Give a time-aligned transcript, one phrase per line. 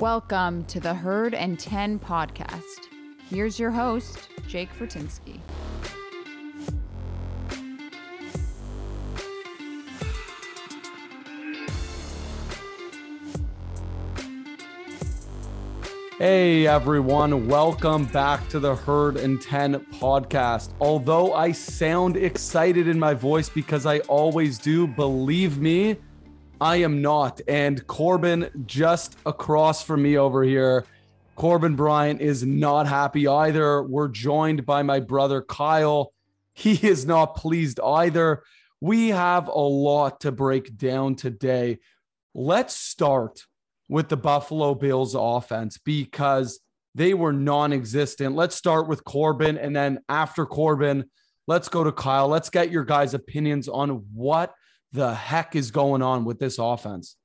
[0.00, 2.88] Welcome to the Herd and 10 podcast.
[3.28, 5.40] Here's your host, Jake Fortinsky.
[16.16, 20.70] Hey everyone, welcome back to the Herd and 10 podcast.
[20.80, 25.98] Although I sound excited in my voice because I always do, believe me,
[26.60, 27.40] I am not.
[27.48, 30.84] And Corbin just across from me over here,
[31.34, 33.82] Corbin Bryant is not happy either.
[33.82, 36.12] We're joined by my brother Kyle.
[36.52, 38.42] He is not pleased either.
[38.82, 41.78] We have a lot to break down today.
[42.34, 43.46] Let's start
[43.88, 46.60] with the Buffalo Bills offense because
[46.94, 48.34] they were non existent.
[48.36, 49.56] Let's start with Corbin.
[49.56, 51.08] And then after Corbin,
[51.46, 52.28] let's go to Kyle.
[52.28, 54.52] Let's get your guys' opinions on what
[54.92, 57.16] the heck is going on with this offense.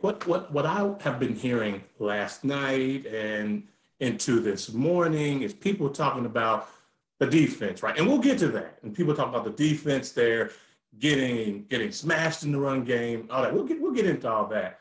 [0.00, 3.64] what, what, what I have been hearing last night and
[4.00, 6.68] into this morning is people talking about
[7.18, 7.96] the defense, right?
[7.98, 8.78] And we'll get to that.
[8.82, 10.50] And people talk about the defense there
[10.98, 13.54] getting getting smashed in the run game, all that.
[13.54, 14.80] We'll get we'll get into all that.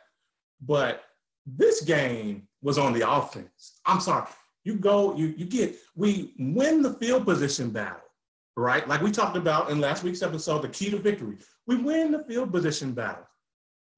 [0.62, 1.04] But
[1.46, 3.80] this game was on the offense.
[3.86, 4.28] I'm sorry.
[4.64, 8.02] You go, you, you get, we win the field position battle,
[8.60, 8.88] right?
[8.88, 11.38] Like we talked about in last week's episode, the key to victory.
[11.68, 13.28] We win the field position battle.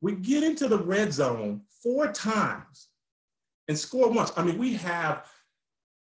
[0.02, 2.88] We get into the red zone four times
[3.68, 4.32] and score once.
[4.36, 5.26] I mean, we have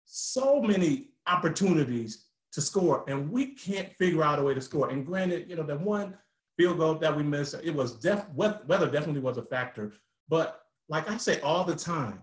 [0.04, 4.90] so many opportunities to score, and we can't figure out a way to score.
[4.90, 6.16] And granted, you know, the one
[6.56, 9.92] field goal that we missed, it was def- weather definitely was a factor,
[10.28, 12.22] but like I say all the time,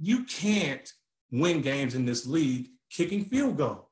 [0.00, 0.92] you can't
[1.30, 3.84] win games in this league kicking field goals.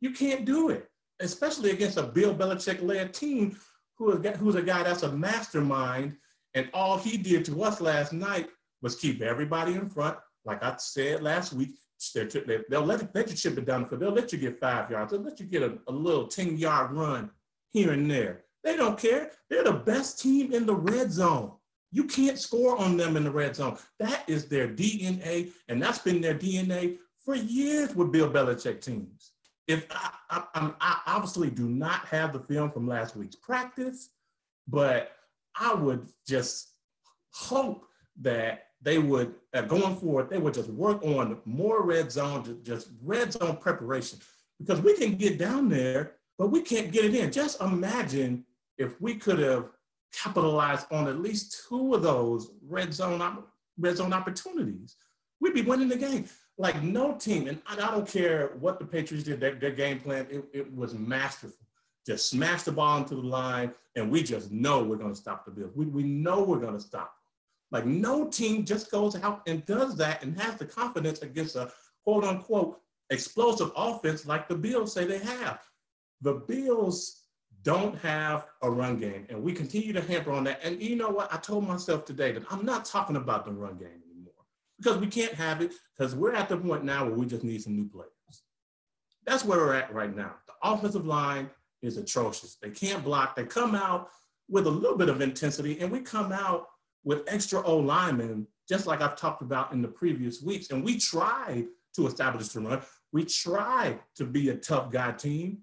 [0.00, 0.89] You can't do it,
[1.20, 3.56] especially against a Bill Belichick led team
[3.96, 6.16] who is, who's a guy that's a mastermind.
[6.54, 8.48] And all he did to us last night
[8.82, 10.18] was keep everybody in front.
[10.44, 11.70] Like I said last week,
[12.68, 13.98] they'll let, let you chip it down the.
[13.98, 15.12] They'll let you get five yards.
[15.12, 17.30] They'll let you get a, a little 10 yard run
[17.70, 18.44] here and there.
[18.64, 19.30] They don't care.
[19.48, 21.52] They're the best team in the red zone.
[21.92, 23.76] You can't score on them in the red zone.
[23.98, 29.32] That is their DNA, and that's been their DNA for years with Bill Belichick teams.
[29.70, 34.10] If I, I, I obviously do not have the film from last week's practice,
[34.66, 35.12] but
[35.56, 36.70] I would just
[37.32, 37.86] hope
[38.20, 42.88] that they would, uh, going forward, they would just work on more red zone, just
[43.00, 44.18] red zone preparation,
[44.58, 47.30] because we can get down there, but we can't get it in.
[47.30, 48.44] Just imagine
[48.76, 49.66] if we could have
[50.12, 53.44] capitalized on at least two of those red zone
[53.78, 54.96] red zone opportunities,
[55.40, 56.28] we'd be winning the game.
[56.60, 60.26] Like no team, and I don't care what the Patriots did, their, their game plan,
[60.28, 61.56] it, it, was masterful.
[62.06, 65.46] Just smash the ball into the line, and we just know we're going to stop
[65.46, 65.72] the Bills.
[65.74, 67.14] We, we know we're going to stop.
[67.70, 71.72] Like no team just goes out and does that and has the confidence against a
[72.04, 72.78] quote unquote
[73.08, 75.62] explosive offense like the Bills say they have.
[76.20, 77.22] The Bills
[77.62, 79.24] don't have a run game.
[79.30, 80.60] And we continue to hamper on that.
[80.62, 81.32] And you know what?
[81.32, 84.02] I told myself today that I'm not talking about the run game
[84.80, 87.62] because we can't have it because we're at the point now where we just need
[87.62, 88.10] some new players.
[89.26, 90.34] That's where we're at right now.
[90.46, 91.50] The offensive line
[91.82, 92.56] is atrocious.
[92.60, 93.36] They can't block.
[93.36, 94.08] They come out
[94.48, 96.66] with a little bit of intensity, and we come out
[97.04, 100.70] with extra O linemen, just like I've talked about in the previous weeks.
[100.70, 101.64] And we try
[101.94, 102.82] to establish the run.
[103.12, 105.58] We try to be a tough guy team,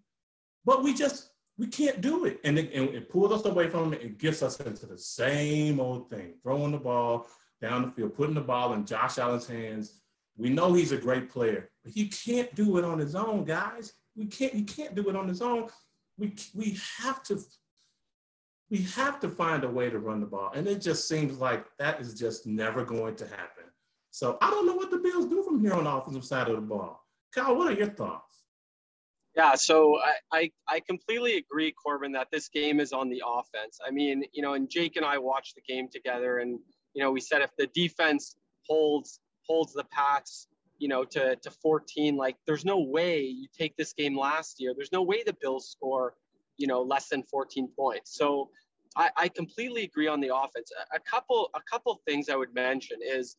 [0.65, 2.39] but we just we can't do it.
[2.43, 4.01] And it, and it pulls us away from it.
[4.03, 7.27] It gets us into the same old thing, throwing the ball
[7.61, 10.01] down the field, putting the ball in Josh Allen's hands.
[10.37, 13.93] We know he's a great player, but he can't do it on his own, guys.
[14.15, 15.69] We can't, he can't do it on his own.
[16.17, 17.39] We, we have to,
[18.69, 20.51] we have to find a way to run the ball.
[20.53, 23.65] And it just seems like that is just never going to happen.
[24.11, 26.55] So I don't know what the Bills do from here on the offensive side of
[26.55, 27.03] the ball.
[27.33, 28.23] Kyle, what are your thoughts?
[29.35, 33.77] Yeah, so I, I, I completely agree, Corbin, that this game is on the offense.
[33.85, 36.59] I mean, you know, and Jake and I watched the game together, and
[36.97, 38.35] you know, we said if the defense
[38.67, 40.47] holds holds the Pats,
[40.79, 44.73] you know, to to 14, like there's no way you take this game last year.
[44.75, 46.15] There's no way the Bills score,
[46.57, 48.17] you know, less than 14 points.
[48.17, 48.49] So
[48.95, 50.71] I, I completely agree on the offense.
[50.91, 53.37] A, a couple a couple things I would mention is,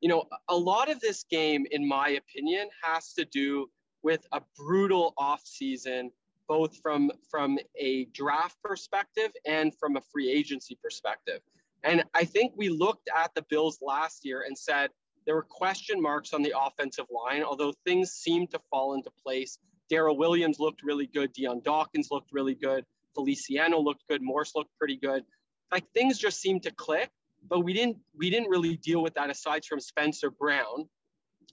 [0.00, 3.68] you know, a lot of this game, in my opinion, has to do
[4.02, 6.08] with a brutal offseason,
[6.48, 11.40] both from, from a draft perspective and from a free agency perspective.
[11.84, 14.90] And I think we looked at the Bills last year and said
[15.26, 19.58] there were question marks on the offensive line, although things seemed to fall into place.
[19.92, 21.32] Daryl Williams looked really good.
[21.34, 22.84] Dion Dawkins looked really good.
[23.14, 24.22] Feliciano looked good.
[24.22, 25.24] Morse looked pretty good.
[25.70, 27.10] Like things just seemed to click.
[27.48, 30.88] but we didn't we didn't really deal with that aside from Spencer Brown,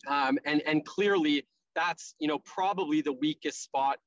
[0.08, 1.46] um, and and clearly
[1.76, 3.98] that's you know probably the weakest spot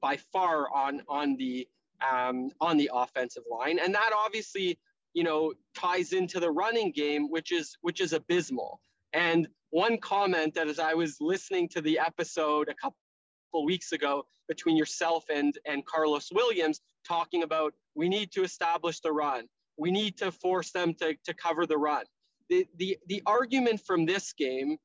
[0.00, 1.68] by far on on the
[2.10, 4.78] um, on the offensive line, and that obviously
[5.14, 8.80] you know ties into the running game, which is which is abysmal.
[9.12, 14.24] And one comment that as I was listening to the episode a couple weeks ago
[14.48, 19.46] between yourself and and Carlos Williams talking about we need to establish the run,
[19.76, 22.04] we need to force them to to cover the run.
[22.48, 24.76] The the the argument from this game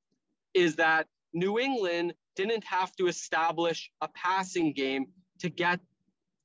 [0.53, 5.07] is that New England didn't have to establish a passing game
[5.39, 5.79] to get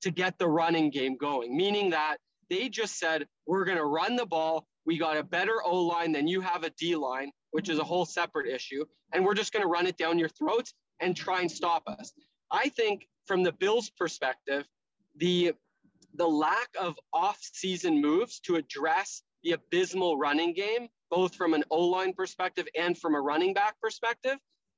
[0.03, 2.17] to get the running game going, meaning that
[2.51, 4.67] they just said, we're going to run the ball.
[4.85, 7.85] We got a better O line than you have a D line, which is a
[7.85, 8.85] whole separate issue.
[9.13, 12.13] And we're just going to run it down your throats and try and stop us.
[12.51, 14.67] I think from the Bills' perspective,
[15.17, 15.53] the
[16.15, 22.13] the lack of off-season moves to address the abysmal running game, both from an O-line
[22.15, 24.37] perspective and from a running back perspective,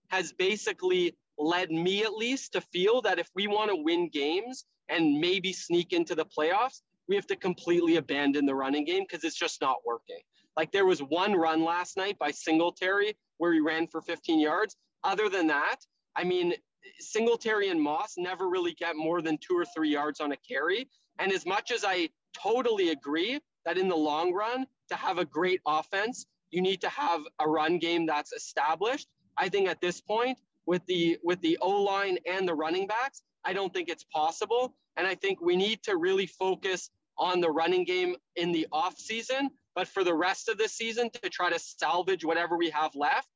[0.08, 4.66] has basically led me at least to feel that if we want to win games
[4.90, 6.82] and maybe sneak into the playoffs,
[7.12, 10.20] we have to completely abandon the running game because it's just not working.
[10.56, 14.78] Like there was one run last night by Singletary where he ran for 15 yards.
[15.04, 15.76] Other than that,
[16.16, 16.54] I mean,
[17.00, 20.88] Singletary and Moss never really get more than two or three yards on a carry.
[21.18, 25.26] And as much as I totally agree that in the long run, to have a
[25.26, 29.06] great offense, you need to have a run game that's established.
[29.36, 33.20] I think at this point, with the with the O line and the running backs,
[33.44, 34.74] I don't think it's possible.
[34.96, 36.88] And I think we need to really focus
[37.18, 41.10] on the running game in the off season, but for the rest of the season
[41.22, 43.28] to try to salvage whatever we have left.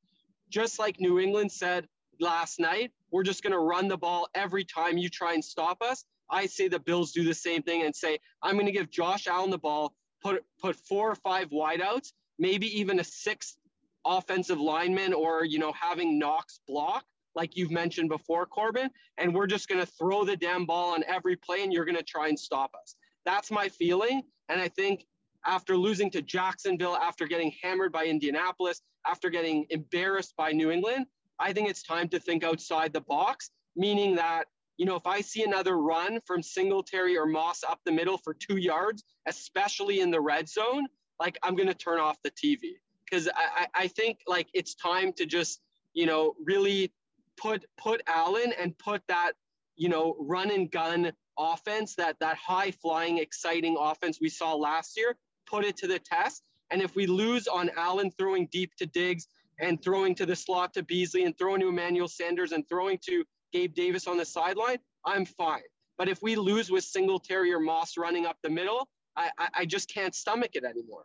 [0.49, 1.89] Just like New England said
[2.21, 5.83] last night, we're just going to run the ball every time you try and stop
[5.83, 6.05] us.
[6.31, 9.27] I say the Bills do the same thing and say, I'm going to give Josh
[9.27, 13.57] Allen the ball, put put four or five wideouts, maybe even a sixth
[14.05, 19.47] offensive lineman or, you know, having Knox block like you've mentioned before, Corbin, and we're
[19.47, 22.29] just going to throw the damn ball on every play and you're going to try
[22.29, 22.97] and stop us.
[23.27, 24.23] That's my feeling.
[24.49, 25.05] And I think
[25.45, 31.07] after losing to Jacksonville, after getting hammered by Indianapolis, after getting embarrassed by New England,
[31.39, 34.45] I think it's time to think outside the box, meaning that,
[34.79, 38.35] you know, if I see another run from Singletary or Moss up the middle for
[38.35, 40.87] two yards, especially in the red zone,
[41.21, 42.75] like I'm going to turn off the TV
[43.05, 45.61] because I, I think like it's time to just,
[45.95, 46.93] you know, really
[47.37, 49.33] put put Allen and put that
[49.77, 54.97] you know run and gun offense that that high flying exciting offense we saw last
[54.97, 55.17] year
[55.47, 59.29] put it to the test and if we lose on Allen throwing deep to Diggs
[59.59, 63.25] and throwing to the slot to Beasley and throwing to Emmanuel Sanders and throwing to
[63.53, 65.63] Gabe Davis on the sideline, I'm fine.
[65.99, 69.65] But if we lose with Singletary or Moss running up the middle, I, I, I
[69.65, 71.05] just can't stomach it anymore.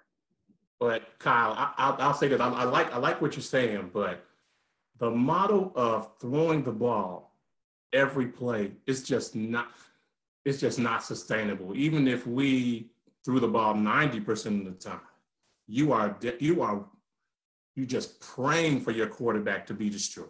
[0.79, 4.25] But Kyle, I, I'll say that I, I, like I like what you're saying, but
[4.97, 7.35] the model of throwing the ball
[7.93, 9.71] every play is just not
[10.45, 11.75] it's just not sustainable.
[11.75, 12.91] Even if we
[13.23, 15.01] threw the ball 90% of the time,
[15.67, 16.85] you are you are
[17.75, 20.27] you just praying for your quarterback to be destroyed.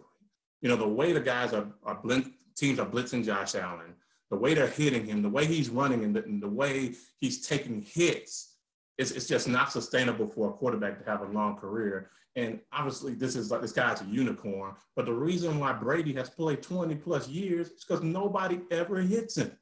[0.60, 3.94] You know, the way the guys are, are blitz, teams are blitzing Josh Allen,
[4.30, 7.46] the way they're hitting him, the way he's running, and the, and the way he's
[7.46, 8.54] taking hits,
[8.96, 12.10] it's, it's just not sustainable for a quarterback to have a long career.
[12.36, 14.74] And obviously, this is like this guy's a unicorn.
[14.96, 19.36] But the reason why Brady has played 20 plus years is because nobody ever hits
[19.36, 19.52] him.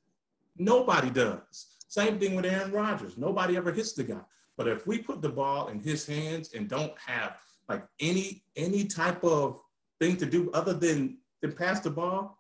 [0.60, 1.68] Nobody does.
[1.88, 3.16] Same thing with Aaron Rodgers.
[3.16, 4.20] Nobody ever hits the guy.
[4.58, 8.84] But if we put the ball in his hands and don't have like any any
[8.84, 9.58] type of
[10.00, 12.38] thing to do other than than pass the ball,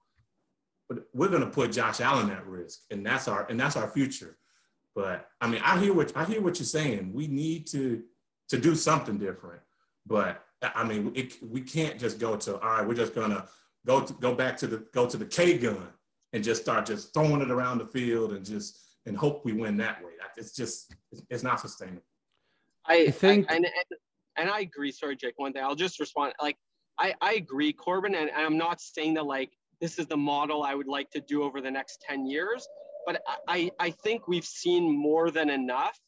[0.86, 4.36] but we're gonna put Josh Allen at risk, and that's our and that's our future.
[4.94, 7.14] But I mean, I hear what I hear what you're saying.
[7.14, 8.02] We need to
[8.50, 9.62] to do something different.
[10.06, 12.86] But I mean, it, we can't just go to all right.
[12.86, 13.46] We're just gonna
[13.86, 15.88] go to, go back to the go to the K gun
[16.32, 19.76] and just start just throwing it around the field and just and hope we win
[19.78, 20.12] that way.
[20.36, 20.94] It's just
[21.28, 22.02] it's not sustainable.
[22.86, 23.66] I, I think I, and,
[24.36, 24.90] and I agree.
[24.90, 25.34] Sorry, Jake.
[25.36, 26.32] One thing I'll just respond.
[26.40, 26.56] Like
[26.98, 30.62] I I agree, Corbin, and, and I'm not saying that like this is the model
[30.62, 32.66] I would like to do over the next ten years,
[33.06, 35.98] but I I think we've seen more than enough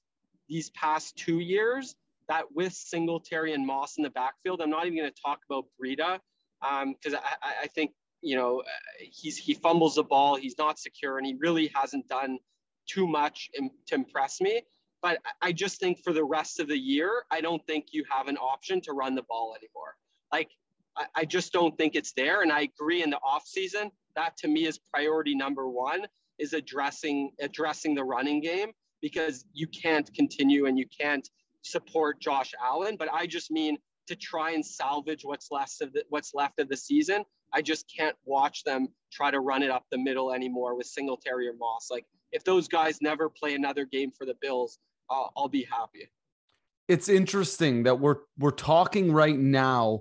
[0.48, 1.94] these past two years
[2.28, 5.66] that with Singletary and Moss in the backfield, I'm not even going to talk about
[5.80, 6.18] Breida
[6.60, 8.62] because um, I, I think you know
[8.98, 12.38] he's he fumbles the ball, he's not secure, and he really hasn't done
[12.88, 13.50] too much
[13.86, 14.62] to impress me.
[15.02, 18.28] But I just think for the rest of the year, I don't think you have
[18.28, 19.96] an option to run the ball anymore.
[20.32, 20.50] Like
[20.96, 22.42] I, I just don't think it's there.
[22.42, 26.06] And I agree in the off season, that to me is priority number one
[26.38, 31.28] is addressing addressing the running game because you can't continue and you can't
[31.62, 33.76] support Josh Allen, but I just mean
[34.08, 37.24] to try and salvage what's left of the, what's left of the season.
[37.52, 41.48] I just can't watch them try to run it up the middle anymore with Singletary
[41.48, 41.88] or Moss.
[41.90, 44.78] Like if those guys never play another game for the Bills,
[45.10, 46.08] uh, I'll be happy.
[46.88, 50.00] It's interesting that we're we're talking right now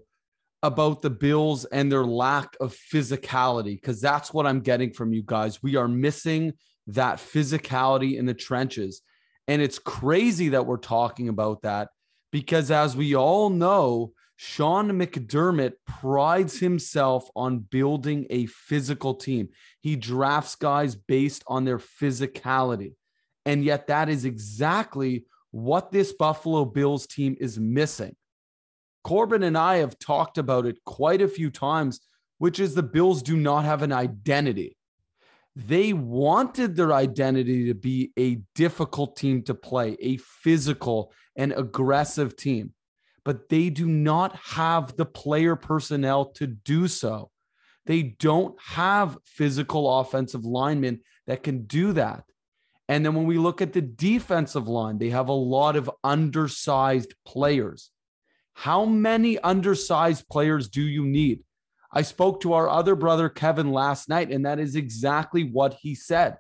[0.63, 5.24] about the Bills and their lack of physicality because that's what I'm getting from you
[5.25, 5.62] guys.
[5.63, 6.53] We are missing
[6.88, 9.01] that physicality in the trenches.
[9.48, 11.89] And it's crazy that we're talking about that
[12.31, 19.50] because, as we all know, Sean McDermott prides himself on building a physical team.
[19.81, 22.95] He drafts guys based on their physicality.
[23.45, 28.15] And yet, that is exactly what this Buffalo Bills team is missing.
[29.03, 32.00] Corbin and I have talked about it quite a few times,
[32.39, 34.75] which is the Bills do not have an identity.
[35.55, 42.36] They wanted their identity to be a difficult team to play, a physical and aggressive
[42.36, 42.74] team,
[43.24, 47.30] but they do not have the player personnel to do so.
[47.86, 52.24] They don't have physical offensive linemen that can do that.
[52.88, 57.13] And then when we look at the defensive line, they have a lot of undersized
[57.25, 57.92] players.
[58.54, 61.44] How many undersized players do you need?
[61.94, 65.96] I spoke to our other brother, Kevin, last night, and that is exactly what he
[65.96, 66.38] said.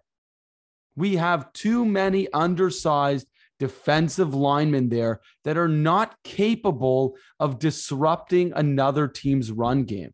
[0.95, 3.27] We have too many undersized
[3.61, 10.11] defensive linemen there that are not capable of disrupting another team's run game.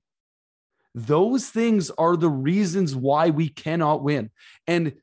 [0.93, 4.31] Those things are the reasons why we cannot win.
[4.67, 4.95] And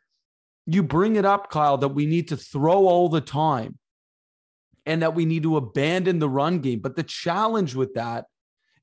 [0.66, 3.78] you bring it up, Kyle, that we need to throw all the time
[4.84, 6.80] and that we need to abandon the run game.
[6.80, 8.26] But the challenge with that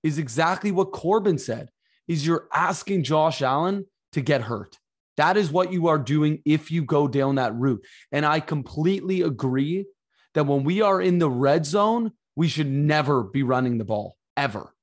[0.02, 1.70] is exactly what Corbin said.
[2.08, 4.80] Is you're asking Josh Allen to get hurt.
[5.18, 7.86] That is what you are doing if you go down that route.
[8.12, 9.86] And I completely agree
[10.34, 14.18] that when we are in the red zone, we should never be running the ball
[14.38, 14.74] ever.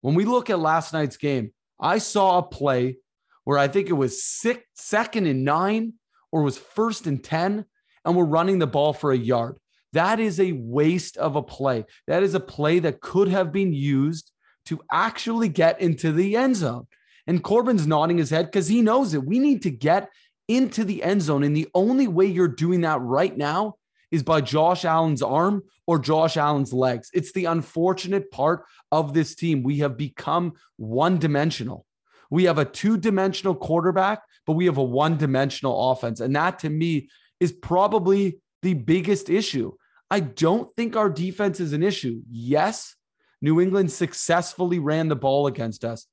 [0.00, 2.96] When we look at last night's game, I saw a play
[3.44, 5.94] where I think it was six, second and nine
[6.30, 7.64] or was first and 10,
[8.04, 9.56] and we're running the ball for a yard.
[9.92, 11.84] That is a waste of a play.
[12.06, 14.30] That is a play that could have been used
[14.66, 16.86] to actually get into the end zone.
[17.28, 19.22] And Corbin's nodding his head because he knows it.
[19.22, 20.08] We need to get
[20.48, 21.44] into the end zone.
[21.44, 23.74] And the only way you're doing that right now
[24.10, 27.10] is by Josh Allen's arm or Josh Allen's legs.
[27.12, 29.62] It's the unfortunate part of this team.
[29.62, 31.84] We have become one dimensional.
[32.30, 36.20] We have a two dimensional quarterback, but we have a one dimensional offense.
[36.20, 39.72] And that to me is probably the biggest issue.
[40.10, 42.22] I don't think our defense is an issue.
[42.30, 42.96] Yes,
[43.42, 46.06] New England successfully ran the ball against us.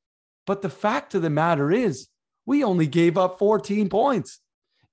[0.45, 2.07] But the fact of the matter is,
[2.45, 4.39] we only gave up 14 points.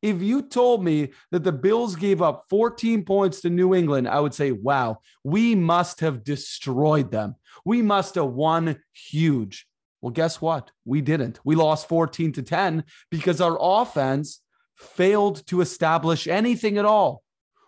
[0.01, 4.19] If you told me that the Bills gave up 14 points to New England, I
[4.19, 7.37] would say, wow, we must have destroyed them.
[7.65, 9.67] We must have won huge.
[10.01, 10.73] Well, guess what?
[10.85, 11.39] We didn't.
[11.45, 14.41] We lost 14 to 10 because our offense
[14.77, 17.23] failed to establish anything at all.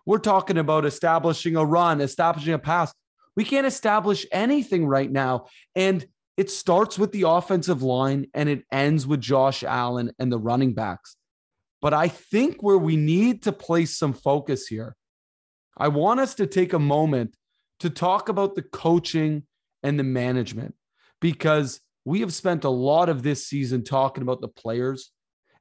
[0.04, 2.92] We're talking about establishing a run, establishing a pass.
[3.36, 5.46] We can't establish anything right now.
[5.76, 6.04] And
[6.36, 10.74] it starts with the offensive line and it ends with Josh Allen and the running
[10.74, 11.16] backs.
[11.80, 14.96] But I think where we need to place some focus here,
[15.76, 17.36] I want us to take a moment
[17.80, 19.44] to talk about the coaching
[19.82, 20.74] and the management
[21.20, 25.10] because we have spent a lot of this season talking about the players.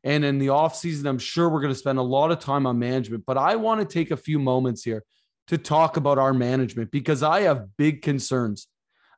[0.04, 2.80] And in the offseason, I'm sure we're going to spend a lot of time on
[2.80, 3.26] management.
[3.26, 5.04] But I want to take a few moments here
[5.48, 8.68] to talk about our management because I have big concerns.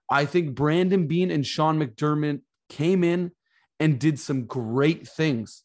[0.10, 3.32] I think Brandon Beane and Sean McDermott came in
[3.80, 5.64] and did some great things.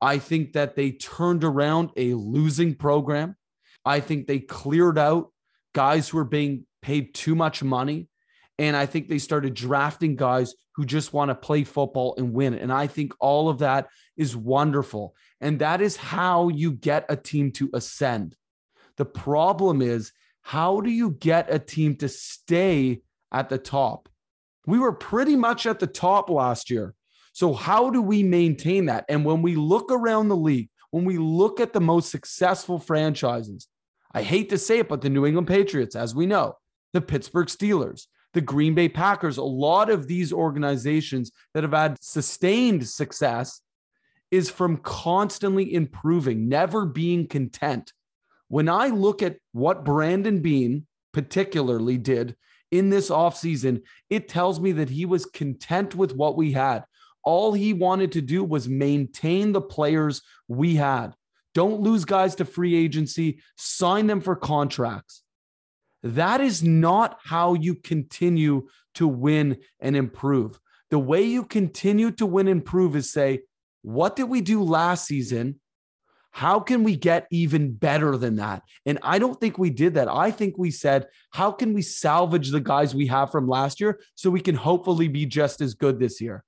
[0.00, 3.36] I think that they turned around a losing program.
[3.84, 5.32] I think they cleared out
[5.74, 8.08] guys who were being paid too much money.
[8.58, 12.54] And I think they started drafting guys who just want to play football and win.
[12.54, 15.14] And I think all of that is wonderful.
[15.40, 18.36] And that is how you get a team to ascend.
[18.96, 20.12] The problem is,
[20.42, 24.08] how do you get a team to stay at the top?
[24.66, 26.94] We were pretty much at the top last year.
[27.32, 29.04] So, how do we maintain that?
[29.08, 33.66] And when we look around the league, when we look at the most successful franchises,
[34.12, 36.56] I hate to say it, but the New England Patriots, as we know,
[36.92, 42.02] the Pittsburgh Steelers, the Green Bay Packers, a lot of these organizations that have had
[42.02, 43.62] sustained success
[44.30, 47.92] is from constantly improving, never being content.
[48.48, 52.36] When I look at what Brandon Beane particularly did
[52.72, 56.84] in this offseason, it tells me that he was content with what we had.
[57.22, 61.14] All he wanted to do was maintain the players we had.
[61.54, 65.22] Don't lose guys to free agency, sign them for contracts.
[66.02, 70.58] That is not how you continue to win and improve.
[70.90, 73.42] The way you continue to win and improve is say,
[73.82, 75.60] what did we do last season?
[76.32, 78.62] How can we get even better than that?
[78.86, 80.08] And I don't think we did that.
[80.08, 84.00] I think we said, how can we salvage the guys we have from last year
[84.14, 86.42] so we can hopefully be just as good this year?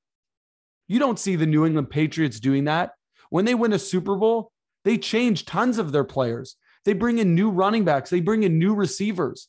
[0.88, 2.92] You don't see the New England Patriots doing that.
[3.28, 4.52] When they win a Super Bowl,
[4.84, 6.56] they change tons of their players.
[6.86, 9.48] They bring in new running backs, they bring in new receivers.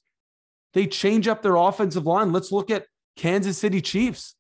[0.74, 2.34] They change up their offensive line.
[2.34, 4.36] Let's look at Kansas City Chiefs.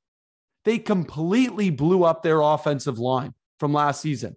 [0.65, 4.35] They completely blew up their offensive line from last season.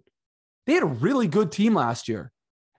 [0.69, 2.31] They had a really good team last year.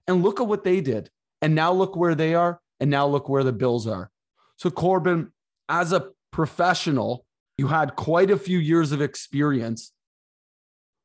[0.06, 1.10] And look at what they did.
[1.42, 2.60] And now look where they are.
[2.78, 4.12] And now look where the Bills are.
[4.58, 5.32] So, Corbin,
[5.68, 7.26] as a professional,
[7.58, 9.92] you had quite a few years of experience.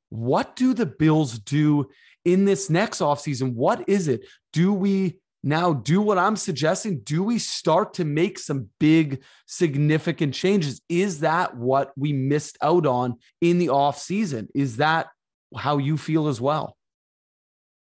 [0.09, 1.89] What do the Bills do
[2.23, 3.53] in this next offseason?
[3.53, 4.21] What is it?
[4.53, 6.99] Do we now do what I'm suggesting?
[6.99, 10.81] Do we start to make some big, significant changes?
[10.87, 14.49] Is that what we missed out on in the offseason?
[14.53, 15.07] Is that
[15.55, 16.75] how you feel as well?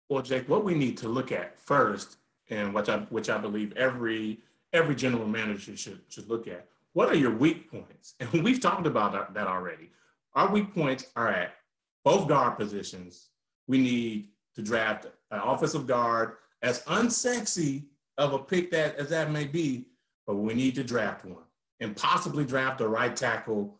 [0.10, 2.18] Well, Jake, what we need to look at first,
[2.50, 4.40] and which I which I believe every
[4.72, 8.16] every general manager should should look at, what are your weak points?
[8.20, 9.90] And we've talked about that already.
[10.36, 11.56] Our weak points are at
[12.04, 13.30] both guard positions.
[13.68, 17.86] We need to draft an offensive guard as unsexy
[18.18, 19.88] of a pick that as that may be,
[20.28, 21.44] but we need to draft one
[21.80, 23.78] and possibly draft a right tackle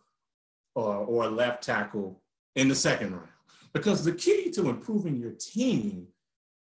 [0.76, 2.20] or, or a left tackle
[2.56, 3.28] in the second round.
[3.74, 6.08] Because the key to improving your team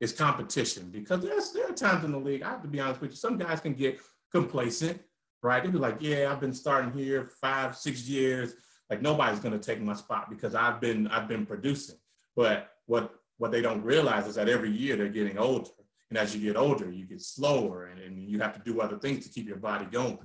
[0.00, 0.90] is competition.
[0.90, 3.16] Because there's, there are times in the league, I have to be honest with you,
[3.16, 4.00] some guys can get
[4.30, 5.00] complacent,
[5.42, 5.62] right?
[5.62, 8.54] They'll be like, yeah, I've been starting here five, six years.
[8.90, 11.96] Like nobody's gonna take my spot because I've been I've been producing.
[12.36, 15.70] But what what they don't realize is that every year they're getting older.
[16.10, 18.98] And as you get older, you get slower and, and you have to do other
[18.98, 20.18] things to keep your body going.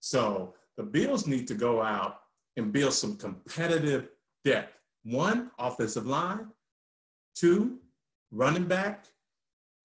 [0.00, 2.20] So the Bills need to go out
[2.56, 4.08] and build some competitive
[4.44, 4.79] depth.
[5.04, 6.48] One, offensive line.
[7.34, 7.78] Two,
[8.30, 9.06] running back.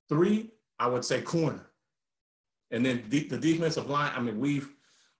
[0.09, 1.67] Three, I would say corner.
[2.71, 4.69] And then the, the defensive line, I mean, we've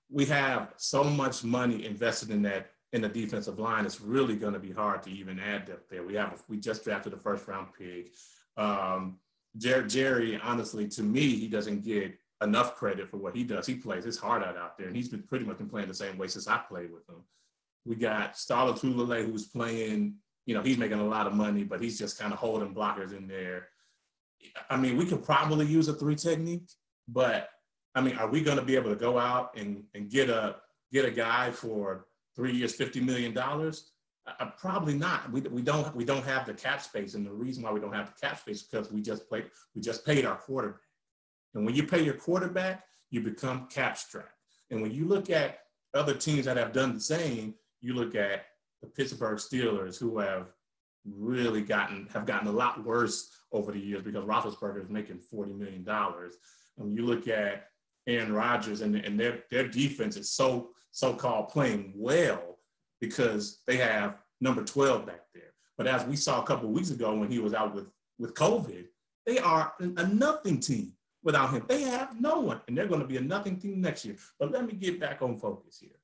[0.10, 3.86] we have so much money invested in that in the defensive line.
[3.86, 6.04] It's really going to be hard to even add depth there.
[6.04, 8.14] We have we just drafted a first round pick.
[8.58, 9.18] Um,
[9.58, 13.66] Jerry, Jerry, honestly, to me, he doesn't get enough credit for what he does.
[13.66, 15.94] He plays his heart out out there, and he's been pretty much been playing the
[15.94, 17.24] same way since I played with him.
[17.86, 21.82] We got Star Lotulelei, who's playing, you know, he's making a lot of money, but
[21.82, 23.68] he's just kind of holding blockers in there.
[24.70, 26.70] I mean, we could probably use a three technique,
[27.08, 27.50] but
[27.94, 30.58] I mean, are we going to be able to go out and, and get a
[30.92, 33.92] get a guy for three years, fifty million dollars?
[34.28, 35.32] Uh, probably not.
[35.32, 37.94] We, we don't we don't have the cap space, and the reason why we don't
[37.94, 39.46] have the cap space is because we just played
[39.76, 40.82] we just paid our quarterback.
[41.54, 44.30] And when you pay your quarterback, you become cap strapped.
[44.70, 45.60] And when you look at
[45.94, 47.54] other teams that have done the same,
[47.86, 48.46] you look at
[48.82, 50.48] the Pittsburgh Steelers, who have
[51.06, 55.54] really gotten have gotten a lot worse over the years because Roethlisberger is making forty
[55.54, 56.36] million dollars.
[56.78, 57.68] And you look at
[58.08, 62.60] Aaron Rodgers and, and their their defense is so so-called playing well
[63.02, 65.54] because they have number 12 back there.
[65.78, 68.86] But as we saw a couple weeks ago when he was out with, with COVID,
[69.26, 71.66] they are a nothing team without him.
[71.68, 74.16] They have no one, and they're going to be a nothing team next year.
[74.40, 76.00] But let me get back on focus here.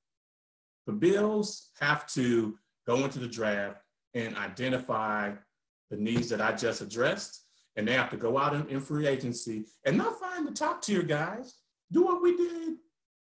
[0.91, 3.77] The Bills have to go into the draft
[4.13, 5.31] and identify
[5.89, 7.45] the needs that I just addressed,
[7.77, 10.81] and they have to go out in, in free agency and not find the top
[10.81, 11.55] tier guys.
[11.93, 12.73] Do what we did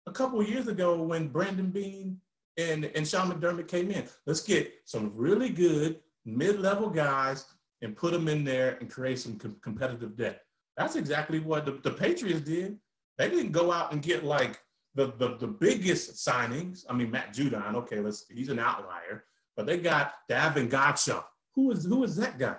[0.06, 2.20] a couple years ago when Brandon Beane
[2.56, 4.04] and, and Sean McDermott came in.
[4.24, 7.44] Let's get some really good mid-level guys
[7.82, 10.44] and put them in there and create some com- competitive depth.
[10.76, 12.78] That's exactly what the, the Patriots did.
[13.16, 14.60] They didn't go out and get like
[14.94, 16.84] the, the, the biggest signings.
[16.88, 19.24] I mean, Matt Judon, okay, let's he's an outlier,
[19.56, 21.24] but they got Davon Godchaux.
[21.54, 22.56] Who is who is that guy?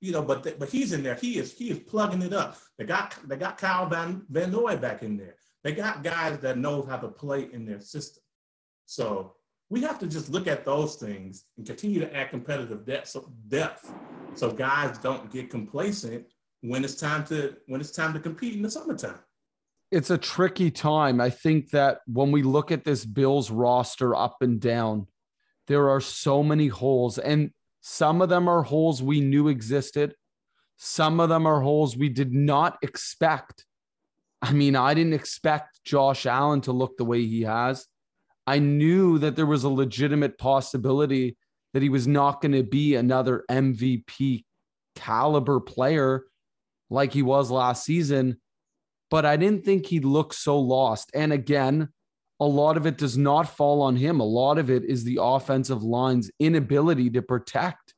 [0.00, 1.14] You know, but they, but he's in there.
[1.14, 2.58] He is he is plugging it up.
[2.78, 5.36] They got they got Kyle Van Van Noy back in there.
[5.64, 8.22] They got guys that know how to play in their system.
[8.86, 9.36] So
[9.70, 13.32] we have to just look at those things and continue to add competitive depth so,
[13.48, 13.90] depth
[14.34, 16.26] so guys don't get complacent
[16.60, 19.18] when it's time to when it's time to compete in the summertime.
[19.92, 21.20] It's a tricky time.
[21.20, 25.06] I think that when we look at this Bills roster up and down,
[25.68, 27.50] there are so many holes and
[27.82, 30.14] some of them are holes we knew existed.
[30.78, 33.66] Some of them are holes we did not expect.
[34.40, 37.86] I mean, I didn't expect Josh Allen to look the way he has.
[38.46, 41.36] I knew that there was a legitimate possibility
[41.74, 44.44] that he was not going to be another MVP
[44.94, 46.24] caliber player
[46.88, 48.40] like he was last season.
[49.12, 51.10] But I didn't think he looked so lost.
[51.12, 51.90] And again,
[52.40, 54.20] a lot of it does not fall on him.
[54.20, 57.92] A lot of it is the offensive line's inability to protect.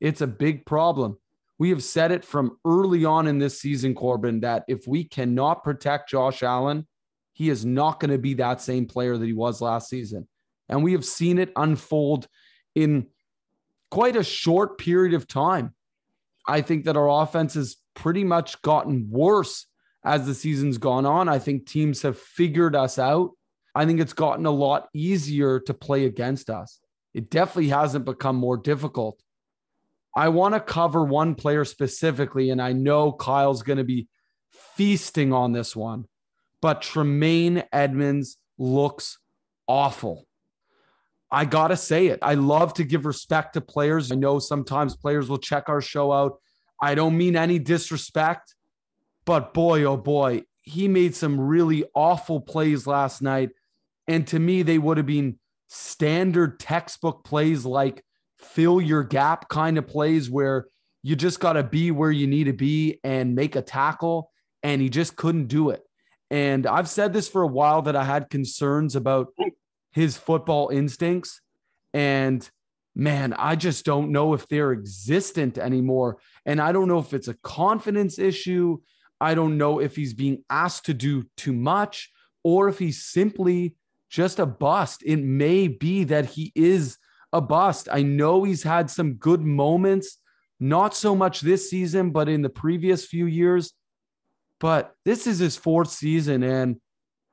[0.00, 1.18] It's a big problem.
[1.58, 5.64] We have said it from early on in this season, Corbin, that if we cannot
[5.64, 6.86] protect Josh Allen,
[7.32, 10.28] he is not going to be that same player that he was last season.
[10.68, 12.28] And we have seen it unfold
[12.76, 13.08] in
[13.90, 15.74] quite a short period of time.
[16.46, 19.66] I think that our offense has pretty much gotten worse
[20.04, 21.28] as the season's gone on.
[21.28, 23.30] I think teams have figured us out.
[23.74, 26.80] I think it's gotten a lot easier to play against us.
[27.14, 29.20] It definitely hasn't become more difficult.
[30.14, 34.08] I want to cover one player specifically, and I know Kyle's going to be
[34.50, 36.06] feasting on this one,
[36.60, 39.18] but Tremaine Edmonds looks
[39.68, 40.26] awful.
[41.30, 42.18] I got to say it.
[42.22, 44.10] I love to give respect to players.
[44.10, 46.40] I know sometimes players will check our show out.
[46.82, 48.56] I don't mean any disrespect,
[49.24, 53.50] but boy, oh boy, he made some really awful plays last night.
[54.08, 58.04] And to me, they would have been standard textbook plays like
[58.38, 60.66] fill your gap kind of plays where
[61.02, 64.30] you just got to be where you need to be and make a tackle.
[64.62, 65.82] And he just couldn't do it.
[66.30, 69.28] And I've said this for a while that I had concerns about
[69.92, 71.40] his football instincts.
[71.92, 72.48] And
[72.94, 76.18] man, I just don't know if they're existent anymore.
[76.44, 78.78] And I don't know if it's a confidence issue.
[79.20, 82.10] I don't know if he's being asked to do too much
[82.42, 83.76] or if he's simply
[84.08, 85.02] just a bust.
[85.04, 86.98] It may be that he is
[87.32, 87.88] a bust.
[87.90, 90.18] I know he's had some good moments,
[90.58, 93.72] not so much this season, but in the previous few years.
[94.58, 96.80] But this is his fourth season, and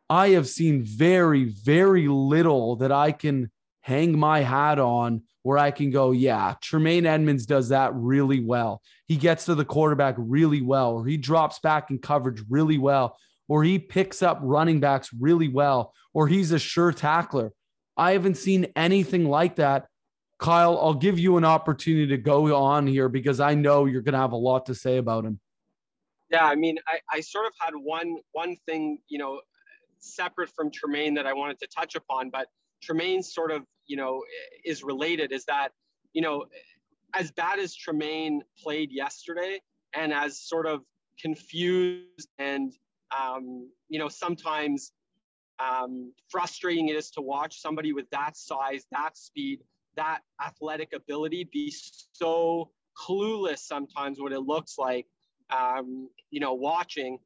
[0.10, 3.52] I have seen very, very little that I can
[3.88, 8.82] hang my hat on where I can go, yeah, Tremaine Edmonds does that really well.
[9.06, 13.18] He gets to the quarterback really well, or he drops back in coverage really well,
[13.48, 17.54] or he picks up running backs really well, or he's a sure tackler.
[17.96, 19.88] I haven't seen anything like that.
[20.38, 24.14] Kyle, I'll give you an opportunity to go on here because I know you're going
[24.14, 25.40] to have a lot to say about him.
[26.30, 29.40] Yeah, I mean, I, I sort of had one one thing, you know,
[30.00, 32.48] separate from Tremaine that I wanted to touch upon, but
[32.84, 34.24] Tremaine sort of, you know,
[34.64, 35.32] is related.
[35.32, 35.70] Is that,
[36.14, 36.46] you know,
[37.14, 39.60] as bad as Tremaine played yesterday,
[39.94, 40.82] and as sort of
[41.20, 42.74] confused and,
[43.18, 44.92] um, you know, sometimes
[45.60, 49.62] um, frustrating it is to watch somebody with that size, that speed,
[49.98, 51.74] that athletic ability be
[52.14, 55.06] so clueless sometimes what it looks like
[55.50, 57.20] um, you know watching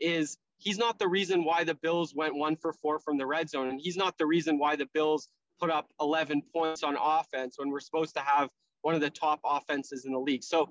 [0.00, 3.48] is he's not the reason why the bills went one for four from the red
[3.48, 5.28] zone and he's not the reason why the bills
[5.60, 8.48] put up 11 points on offense when we're supposed to have
[8.82, 10.70] one of the top offenses in the league so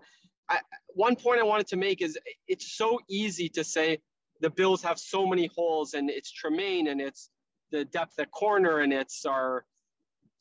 [0.49, 2.17] I, one point i wanted to make is
[2.47, 3.99] it's so easy to say
[4.41, 7.29] the bills have so many holes and it's tremaine and it's
[7.71, 9.65] the depth at corner and it's our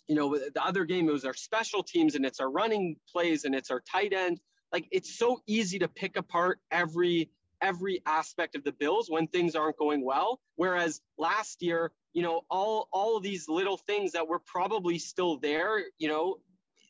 [0.06, 3.44] you know, the other game, it was our special teams and it's our running plays
[3.44, 4.40] and it's our tight end.
[4.72, 7.30] Like it's so easy to pick apart every
[7.62, 10.40] every aspect of the Bills when things aren't going well.
[10.56, 15.36] Whereas last year, you know, all all of these little things that were probably still
[15.36, 16.36] there, you know,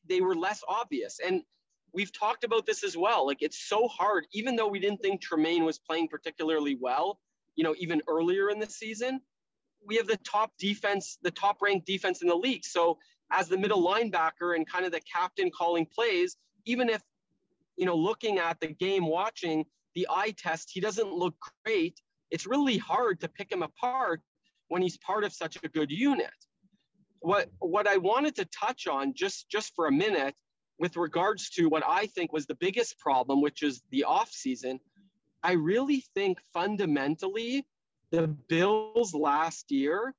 [0.09, 1.19] they were less obvious.
[1.27, 1.43] And
[1.93, 3.27] we've talked about this as well.
[3.27, 7.19] Like it's so hard, even though we didn't think Tremaine was playing particularly well,
[7.57, 9.21] you know, even earlier in the season,
[9.85, 12.65] we have the top defense, the top ranked defense in the league.
[12.65, 12.99] So
[13.33, 17.03] as the middle linebacker and kind of the captain calling plays, even if,
[17.77, 21.35] you know, looking at the game, watching the eye test, he doesn't look
[21.65, 22.01] great.
[22.31, 24.21] It's really hard to pick him apart
[24.75, 26.35] when he's part of such a good unit.
[27.21, 30.35] What what I wanted to touch on just just for a minute
[30.81, 34.81] with regards to what I think was the biggest problem, which is the off season,
[35.45, 37.65] I really think fundamentally
[38.11, 40.13] the Bills last year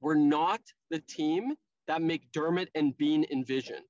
[0.00, 1.54] were not the team
[1.86, 3.84] that McDermott and Beane envisioned.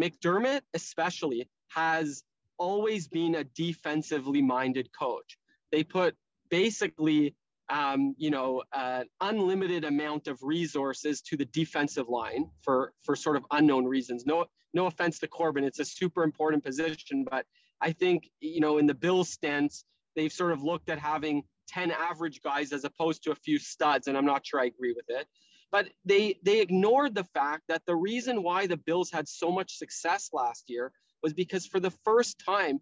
[0.00, 2.24] McDermott, especially, has
[2.56, 5.36] always been a defensively minded coach.
[5.70, 6.16] They put
[6.48, 7.36] basically,
[7.70, 13.36] um, you know, an unlimited amount of resources to the defensive line for for sort
[13.36, 14.26] of unknown reasons.
[14.26, 17.46] No, no offense to Corbin, it's a super important position, but
[17.80, 21.90] I think you know, in the Bills' stance, they've sort of looked at having 10
[21.90, 25.06] average guys as opposed to a few studs, and I'm not sure I agree with
[25.08, 25.26] it.
[25.72, 29.76] But they they ignored the fact that the reason why the Bills had so much
[29.76, 32.80] success last year was because for the first time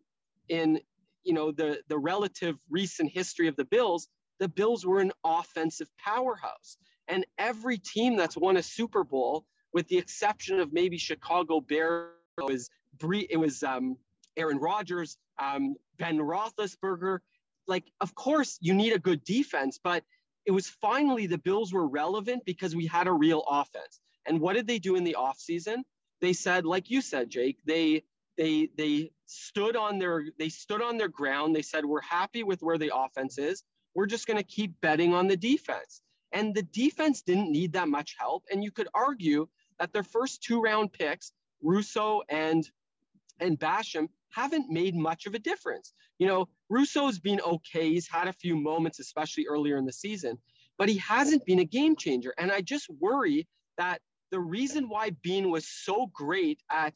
[0.49, 0.81] in
[1.25, 5.89] you know the the relative recent history of the Bills, the Bills were an offensive
[5.99, 6.77] powerhouse.
[7.09, 12.11] And every team that's won a Super Bowl, with the exception of maybe Chicago Bears,
[12.39, 12.71] was
[13.03, 13.97] it was um,
[14.37, 17.19] Aaron Rodgers, um, Ben Roethlisberger,
[17.67, 20.05] like, of course, you need a good defense, but
[20.47, 24.01] it was finally the Bills were relevant because we had a real offense.
[24.27, 25.83] And what did they do in the offseason?
[26.21, 28.05] They said, like you said, Jake, they
[28.37, 31.55] they they stood on their they stood on their ground.
[31.55, 33.63] They said, we're happy with where the offense is.
[33.95, 36.03] We're just going to keep betting on the defense.
[36.33, 38.45] And the defense didn't need that much help.
[38.51, 42.69] And you could argue that their first two round picks, Rousseau and
[43.41, 45.93] and Basham, haven't made much of a difference.
[46.19, 47.91] You know, Rousseau's been okay.
[47.91, 50.39] He's had a few moments, especially earlier in the season,
[50.79, 52.33] but he hasn't been a game changer.
[52.39, 53.47] And I just worry
[53.79, 54.01] that
[54.31, 56.95] the reason why Beane was so great at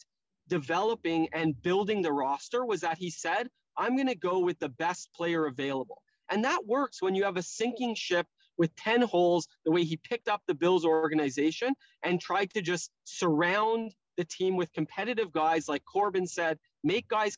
[0.49, 4.69] developing and building the roster was that he said, I'm going to go with the
[4.71, 6.03] best player available.
[6.31, 8.27] And that works when you have a sinking ship
[8.59, 12.91] with 10 holes, the way he picked up the Bills organization and tried to just
[13.05, 17.37] surround the team with competitive guys, like Corbin said, make guys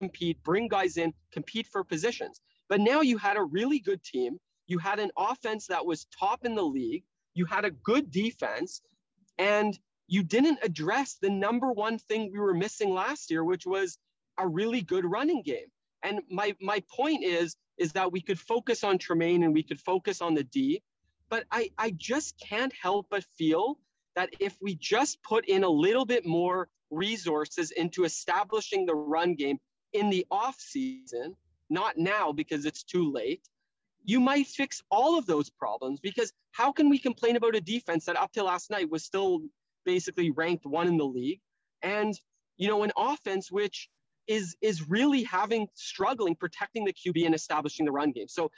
[0.00, 2.40] compete, bring guys in, compete for positions.
[2.68, 4.38] But now you had a really good team.
[4.66, 7.04] You had an offense that was top in the league.
[7.34, 8.80] You had a good defense.
[9.38, 13.98] And you didn't address the number one thing we were missing last year, which was
[14.38, 15.66] a really good running game.
[16.02, 19.80] And my my point is is that we could focus on Tremaine and we could
[19.80, 20.82] focus on the D,
[21.28, 23.78] but I I just can't help but feel
[24.16, 29.34] that if we just put in a little bit more resources into establishing the run
[29.34, 29.58] game
[29.92, 31.34] in the off season,
[31.70, 33.42] not now because it's too late,
[34.04, 38.04] you might fix all of those problems because how can we complain about a defense
[38.04, 39.40] that up to last night was still
[39.84, 41.40] basically ranked one in the league?
[41.82, 42.14] And
[42.56, 43.88] you know an offense which
[44.26, 48.28] is is really having struggling protecting the QB and establishing the run game.
[48.28, 48.50] So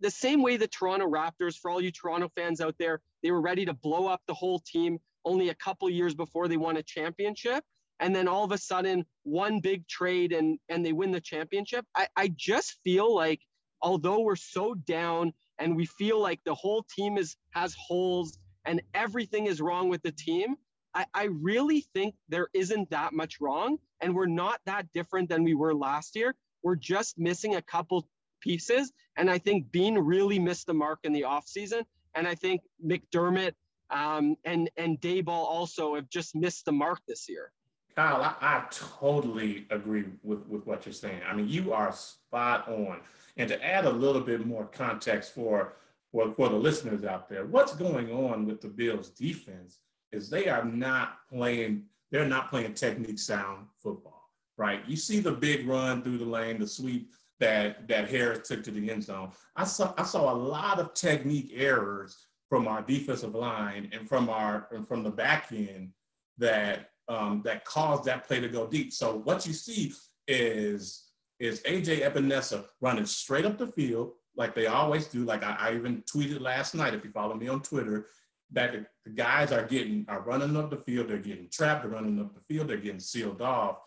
[0.00, 3.40] the same way the Toronto Raptors, for all you Toronto fans out there, they were
[3.40, 6.82] ready to blow up the whole team only a couple years before they won a
[6.82, 7.64] championship.
[8.00, 11.84] And then all of a sudden, one big trade and and they win the championship.
[11.94, 13.40] I, I just feel like
[13.82, 18.82] although we're so down and we feel like the whole team is has holes and
[18.94, 20.56] everything is wrong with the team,
[20.96, 23.76] I, I really think there isn't that much wrong.
[24.00, 26.34] And we're not that different than we were last year.
[26.62, 28.08] We're just missing a couple
[28.40, 28.92] pieces.
[29.16, 31.82] And I think Beane really missed the mark in the offseason.
[32.14, 33.52] And I think McDermott
[33.90, 37.52] um, and, and Daboll also have just missed the mark this year.
[37.94, 41.20] Kyle, I, I, totally agree with, with what you're saying.
[41.26, 43.00] I mean, you are spot on.
[43.36, 45.74] And to add a little bit more context for,
[46.10, 49.78] for, for the listeners out there, what's going on with the Bills defense
[50.12, 54.80] is they are not playing, they're not playing technique sound football, right?
[54.86, 58.70] You see the big run through the lane, the sweep that that Harris took to
[58.70, 59.30] the end zone.
[59.56, 62.16] I saw I saw a lot of technique errors
[62.48, 65.90] from our defensive line and from our and from the back end
[66.38, 68.92] that um, that caused that play to go deep.
[68.92, 69.92] So what you see
[70.26, 71.04] is
[71.38, 75.24] is AJ Epenesa running straight up the field like they always do.
[75.24, 78.06] Like I, I even tweeted last night, if you follow me on Twitter,
[78.52, 81.92] that the, the, guys are getting are running up the field, they're getting trapped, they're
[81.92, 83.78] running up the field, they're getting sealed off.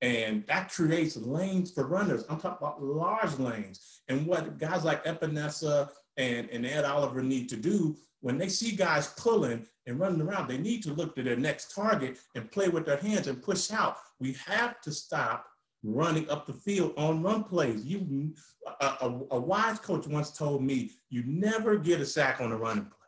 [0.00, 2.24] And that creates lanes for runners.
[2.28, 4.02] I'm talking about large lanes.
[4.08, 8.74] And what guys like Epenesa and, and Ed Oliver need to do when they see
[8.74, 12.68] guys pulling and running around, they need to look to their next target and play
[12.68, 13.98] with their hands and push out.
[14.18, 15.46] We have to stop
[15.82, 17.84] running up the field on run plays.
[17.84, 18.32] You,
[18.80, 22.56] a, a, a wise coach once told me, you never get a sack on a
[22.56, 23.03] running play.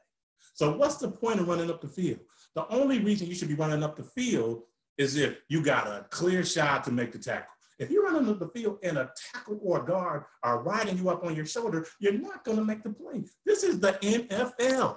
[0.57, 2.21] So what's the point of running up the field?
[2.55, 4.63] The only reason you should be running up the field
[4.97, 7.53] is if you got a clear shot to make the tackle.
[7.79, 11.11] If you're running up the field and a tackle or a guard are riding you
[11.11, 13.25] up on your shoulder, you're not going to make the play.
[13.45, 14.97] This is the NFL.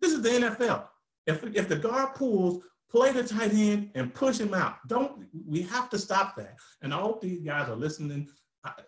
[0.00, 0.86] This is the NFL.
[1.26, 4.76] If, if the guard pulls, play the tight end and push him out.
[4.88, 6.56] Don't we have to stop that?
[6.80, 8.30] And I hope these guys are listening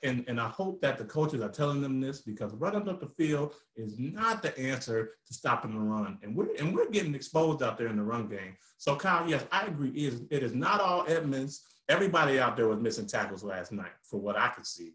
[0.03, 3.07] and, and I hope that the coaches are telling them this because running up the
[3.07, 6.19] field is not the answer to stopping the run.
[6.23, 8.57] And we're and we're getting exposed out there in the run game.
[8.77, 9.91] So Kyle, yes, I agree.
[9.91, 11.63] It is, it is not all Edmonds.
[11.89, 14.93] Everybody out there was missing tackles last night, for what I could see.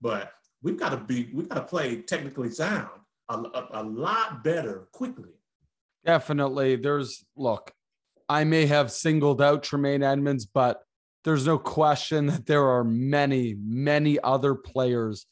[0.00, 2.90] But we've got to be we've got to play technically sound
[3.28, 5.30] a, a, a lot better quickly.
[6.04, 6.76] Definitely.
[6.76, 7.72] There's look,
[8.28, 10.82] I may have singled out Tremaine Edmonds, but
[11.24, 15.26] there's no question that there are many, many other players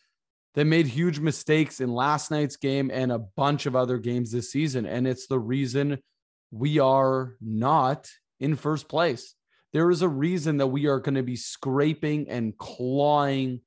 [0.55, 4.51] that made huge mistakes in last night's game and a bunch of other games this
[4.51, 4.87] season.
[4.87, 5.99] And it's the reason
[6.51, 8.09] we are not
[8.41, 9.35] in first place.
[9.73, 13.61] There is a reason that we are going to be scraping and clawing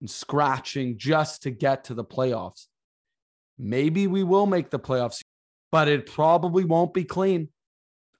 [0.00, 2.66] and scratching just to get to the playoffs.
[3.58, 5.22] Maybe we will make the playoffs,
[5.70, 7.48] but it probably won't be clean.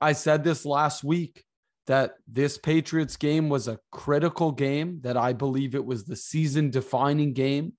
[0.00, 1.44] I said this last week
[1.86, 6.70] that this Patriots game was a critical game, that I believe it was the season
[6.70, 7.74] defining game.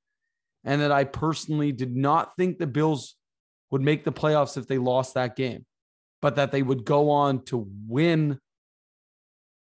[0.64, 3.16] and that I personally did not think the Bills
[3.72, 5.66] would make the playoffs if they lost that game,
[6.22, 8.40] but that they would go on to win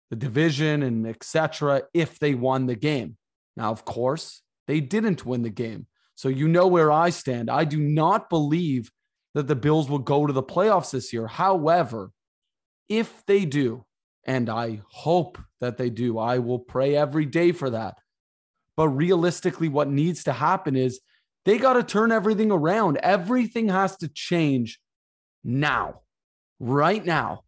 [0.09, 1.83] the division and etc.
[1.93, 3.15] if they won the game.
[3.55, 5.87] Now, of course, they didn't win the game.
[6.15, 7.49] So you know where I stand.
[7.49, 8.91] I do not believe
[9.35, 11.27] that the Bills will go to the playoffs this year.
[11.27, 12.11] However,
[12.89, 13.85] if they do,
[14.29, 17.97] and I hope that they do, I will pray every day for that.
[18.77, 20.99] But realistically, what needs to happen is
[21.45, 22.97] they got to turn everything around.
[22.97, 24.79] Everything has to change
[25.43, 26.01] now,
[26.59, 27.41] right now.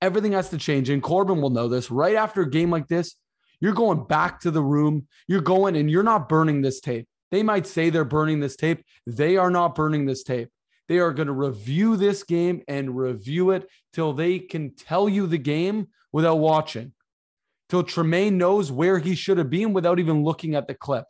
[0.00, 0.88] Everything has to change.
[0.88, 3.16] And Corbin will know this right after a game like this.
[3.60, 5.06] You're going back to the room.
[5.28, 7.06] You're going and you're not burning this tape.
[7.32, 8.82] They might say they're burning this tape.
[9.06, 10.48] They are not burning this tape.
[10.88, 15.26] They are going to review this game and review it till they can tell you
[15.26, 16.92] the game without watching,
[17.68, 21.06] till Tremaine knows where he should have been without even looking at the clip,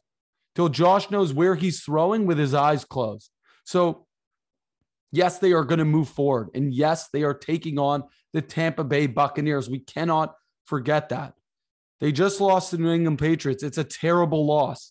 [0.54, 3.28] till Josh knows where he's throwing with his eyes closed.
[3.64, 4.06] So,
[5.12, 6.48] yes, they are going to move forward.
[6.54, 9.68] And yes, they are taking on the Tampa Bay Buccaneers.
[9.68, 11.34] We cannot forget that.
[12.00, 13.62] They just lost to New England Patriots.
[13.62, 14.90] It's a terrible loss.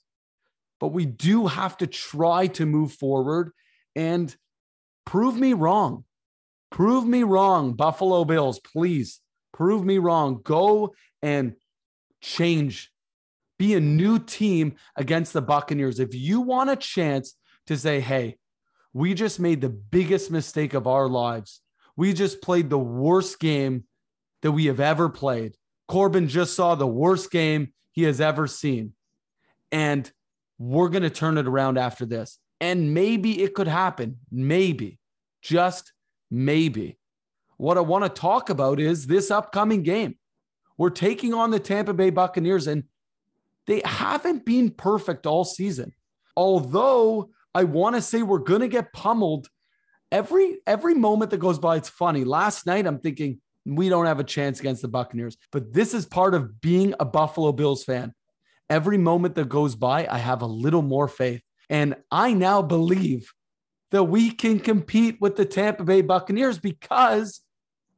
[0.80, 3.52] But we do have to try to move forward
[3.96, 4.36] and
[5.08, 6.06] prove me wrong.
[6.70, 9.20] Prove me wrong, Buffalo Bills, please.
[9.54, 10.42] Prove me wrong.
[10.44, 11.56] Go and
[12.22, 12.92] change.
[13.60, 16.00] Be a new team against the Buccaneers.
[16.00, 17.36] If you want a chance
[17.68, 18.38] to say, hey,
[18.94, 21.62] we just made the biggest mistake of our lives.
[21.96, 23.86] We just played the worst game
[24.42, 25.56] that we have ever played.
[25.88, 28.94] Corbin just saw the worst game he has ever seen.
[29.72, 30.12] And
[30.58, 32.38] we're going to turn it around after this.
[32.62, 34.18] And maybe it could happen.
[34.32, 35.00] Maybe,
[35.42, 35.94] just
[36.32, 36.98] maybe.
[37.58, 40.18] What I want to talk about is this upcoming game.
[40.78, 42.84] We're taking on the Tampa Bay Buccaneers, and
[43.68, 45.94] they haven't been perfect all season.
[46.36, 49.48] Although I want to say we're going to get pummeled
[50.12, 51.78] every every moment that goes by.
[51.78, 52.24] It's funny.
[52.24, 56.06] Last night, I'm thinking we don't have a chance against the Buccaneers, but this is
[56.06, 58.14] part of being a Buffalo Bills fan.
[58.70, 61.42] Every moment that goes by, I have a little more faith.
[61.70, 63.32] And I now believe
[63.94, 67.42] that we can compete with the Tampa Bay Buccaneers because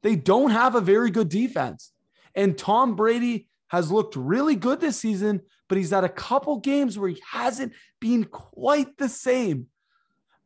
[0.04, 1.94] they don't have a very good defense.
[2.36, 7.00] And Tom Brady has looked really good this season, but he's had a couple games
[7.00, 9.68] where he hasn't been quite the same.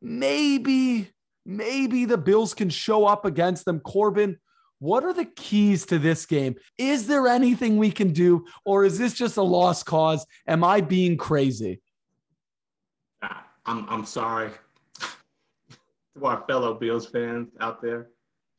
[0.03, 1.09] Maybe,
[1.47, 3.79] maybe the Bills can show up against them.
[3.79, 4.37] Corbin,
[4.77, 6.57] what are the keys to this game?
[6.77, 10.27] Is there anything we can do, or is this just a lost cause?
[10.45, 11.81] Am I being crazy?
[13.65, 14.51] I'm I'm sorry
[16.19, 18.09] to our fellow Bills fans out there.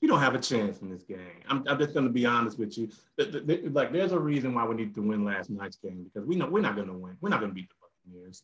[0.00, 1.42] You don't have a chance in this game.
[1.48, 2.88] I'm, I'm just going to be honest with you.
[3.70, 6.46] Like, there's a reason why we need to win last night's game because we know
[6.46, 7.16] we're not going to win.
[7.20, 8.42] We're not going to beat the Buccaneers.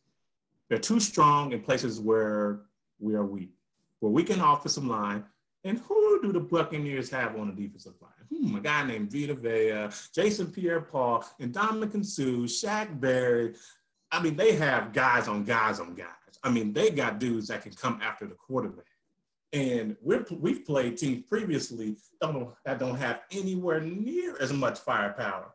[0.68, 2.60] They're too strong in places where
[2.98, 3.52] we are weak.
[4.00, 5.24] Where We're weak in offensive line.
[5.64, 8.12] And who do the Buccaneers have on the defensive line?
[8.30, 13.56] Hmm, a guy named Vita Vea, Jason Pierre-Paul, and Ndamukong Suh, Shaq Barrett.
[14.12, 16.08] I mean, they have guys on guys on guys.
[16.42, 18.84] I mean, they got dudes that can come after the quarterback.
[19.52, 25.54] And we're, we've played teams previously don't, that don't have anywhere near as much firepower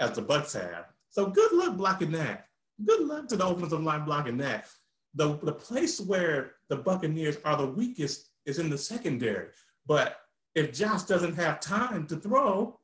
[0.00, 0.86] as the Bucks have.
[1.10, 2.46] So good luck blocking that.
[2.84, 4.66] Good luck to the offensive line blocking that.
[5.14, 9.48] The, the place where the Buccaneers are the weakest is in the secondary.
[9.86, 10.16] But
[10.54, 12.78] if Josh doesn't have time to throw,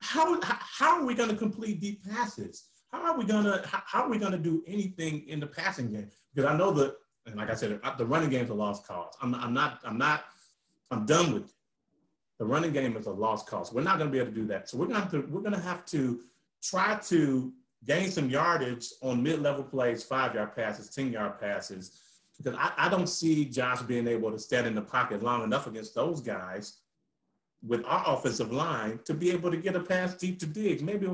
[0.00, 2.64] how, how are we going to complete deep passes?
[2.94, 6.10] How are we gonna how, how are we gonna do anything in the passing game?
[6.32, 6.94] Because I know that,
[7.26, 9.14] and like I said, the running game is a lost cause.
[9.22, 10.24] I'm, I'm not I'm not
[10.90, 11.50] I'm done with it.
[12.38, 13.72] The running game is a lost cause.
[13.72, 14.68] We're not going to be able to do that.
[14.68, 16.20] So we're going to we're going to have to
[16.62, 17.52] try to
[17.84, 22.00] gain some yardage on mid-level plays, five-yard passes, ten-yard passes,
[22.36, 25.66] because I, I don't see Josh being able to stand in the pocket long enough
[25.66, 26.78] against those guys
[27.66, 30.82] with our offensive line to be able to get a pass deep to Diggs.
[30.82, 31.08] Maybe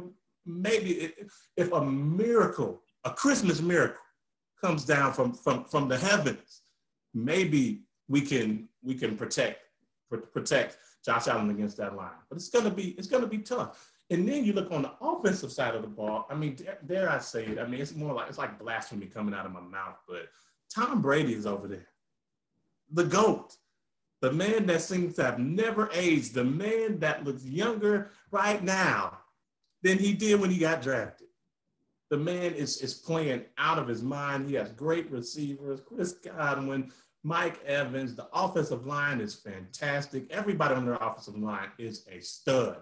[0.47, 1.13] maybe
[1.57, 4.01] if a miracle, a Christmas miracle,
[4.61, 6.63] comes down from from from the heavens,
[7.15, 9.61] maybe we can we can protect
[10.33, 12.11] protect Josh Allen against that line.
[12.29, 13.93] But it's gonna be it's gonna be tough.
[14.11, 16.27] And then you look on the offensive side of the ball.
[16.29, 17.59] I mean, dare, dare I say it?
[17.61, 19.97] I mean, it's more like it's like blasphemy coming out of my mouth.
[20.09, 20.29] But
[20.75, 21.87] Tom Brady is over there,
[22.93, 23.57] the goat,
[24.21, 29.19] the man that seems to have never aged, the man that looks younger right now
[29.83, 31.29] than he did when he got drafted.
[32.11, 34.49] The man is, is playing out of his mind.
[34.49, 36.93] He has great receivers, Chris Godwin,
[37.23, 38.17] Mike Evans.
[38.17, 40.31] The offensive line is fantastic.
[40.31, 42.79] Everybody on their offensive line is a stud.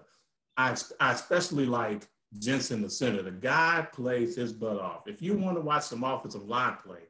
[0.57, 2.07] I, I especially like
[2.37, 3.21] Jensen, the center.
[3.21, 5.07] The guy plays his butt off.
[5.07, 7.01] If you want to watch some offensive line play,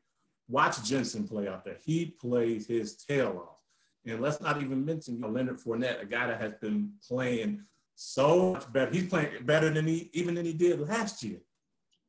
[0.49, 1.77] watch Jensen play out there.
[1.85, 3.61] He plays his tail off.
[4.05, 7.63] And let's not even mention you know, Leonard Fournette, a guy that has been playing
[7.95, 8.91] so much better.
[8.91, 11.39] He's playing better than he even than he did last year.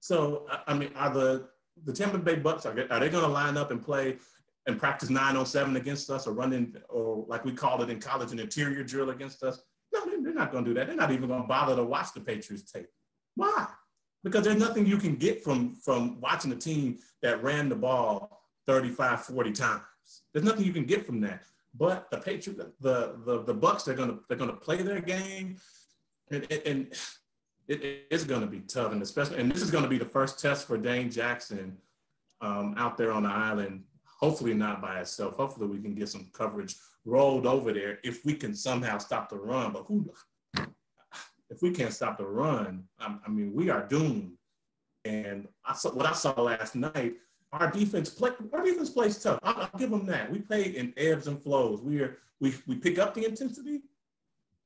[0.01, 1.48] So I mean, are the
[1.84, 4.18] the Tampa Bay Bucks are, they going to line up and play
[4.66, 8.01] and practice nine on seven against us, or running, or like we call it in
[8.01, 9.62] college, an interior drill against us?
[9.92, 10.86] No, they're not going to do that.
[10.86, 12.88] They're not even going to bother to watch the Patriots tape.
[13.34, 13.66] Why?
[14.22, 18.42] Because there's nothing you can get from from watching a team that ran the ball
[18.66, 19.82] 35, 40 times.
[20.32, 21.42] There's nothing you can get from that.
[21.74, 25.57] But the Patriots, the the the Bucks, they're gonna they're gonna play their game,
[26.30, 26.92] and, and
[27.70, 30.04] it is going to be tough, and especially, and this is going to be the
[30.04, 31.76] first test for Dane Jackson
[32.40, 33.84] um, out there on the island.
[34.04, 35.36] Hopefully, not by itself.
[35.36, 39.36] Hopefully, we can get some coverage rolled over there if we can somehow stop the
[39.36, 39.72] run.
[39.72, 40.12] But who,
[41.48, 44.32] if we can't stop the run, I, I mean, we are doomed.
[45.04, 47.14] And I saw what I saw last night.
[47.52, 48.30] Our defense play.
[48.52, 49.38] Our defense plays tough.
[49.44, 50.30] I'll, I'll give them that.
[50.30, 51.80] We play in ebbs and flows.
[51.82, 53.82] We are we we pick up the intensity,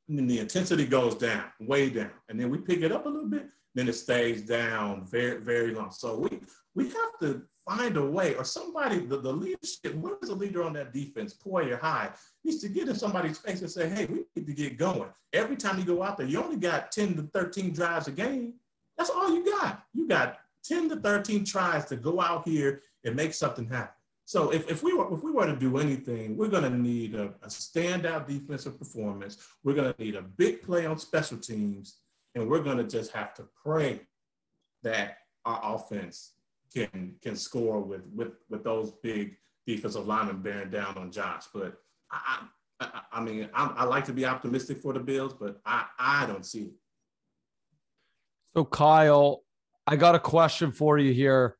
[0.08, 3.28] then the intensity goes down, way down, and then we pick it up a little
[3.28, 5.90] bit, then it stays down very, very long.
[5.90, 6.40] So we
[6.74, 10.62] we have to find a way, or somebody, the, the leadership, what is the leader
[10.62, 12.12] on that defense, Poyer Hyde,
[12.44, 15.08] needs to get in somebody's face and say, hey, we need to get going.
[15.32, 18.54] Every time you go out there, you only got 10 to 13 drives a game.
[18.98, 19.82] That's all you got.
[19.94, 23.94] You got 10 to 13 tries to go out here and make something happen.
[24.26, 27.14] So if, if we were if we were to do anything, we're going to need
[27.14, 29.36] a, a standout defensive performance.
[29.62, 31.98] We're going to need a big play on special teams,
[32.34, 34.00] and we're going to just have to pray
[34.82, 36.32] that our offense
[36.72, 41.44] can can score with with with those big defensive linemen bearing down on Josh.
[41.52, 41.76] But
[42.10, 42.46] I
[42.80, 46.26] I, I mean I, I like to be optimistic for the Bills, but I I
[46.26, 46.72] don't see it.
[48.56, 49.42] So Kyle,
[49.86, 51.56] I got a question for you here.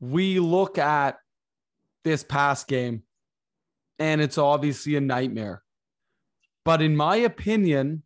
[0.00, 1.18] We look at
[2.04, 3.02] this past game,
[3.98, 5.62] and it's obviously a nightmare.
[6.64, 8.02] But in my opinion,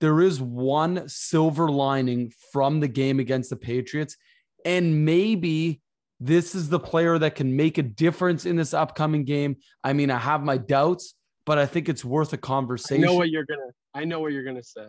[0.00, 4.16] there is one silver lining from the game against the Patriots.
[4.64, 5.80] And maybe
[6.20, 9.56] this is the player that can make a difference in this upcoming game.
[9.82, 11.14] I mean, I have my doubts,
[11.46, 13.04] but I think it's worth a conversation.
[13.04, 14.86] I know what you're gonna I know what you're gonna say.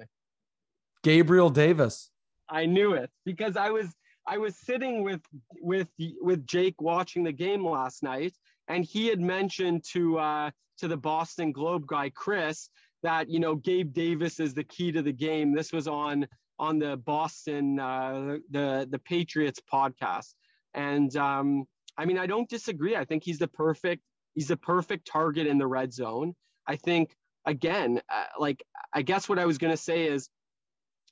[1.03, 2.09] Gabriel Davis.
[2.49, 3.87] I knew it because I was
[4.27, 5.21] I was sitting with
[5.61, 5.89] with
[6.21, 8.33] with Jake watching the game last night,
[8.67, 12.69] and he had mentioned to uh, to the Boston Globe guy Chris
[13.03, 15.53] that you know Gabe Davis is the key to the game.
[15.53, 20.33] This was on on the Boston uh, the the Patriots podcast,
[20.73, 21.65] and um,
[21.97, 22.95] I mean I don't disagree.
[22.95, 24.01] I think he's the perfect
[24.33, 26.33] he's the perfect target in the red zone.
[26.67, 27.15] I think
[27.45, 30.29] again, uh, like I guess what I was gonna say is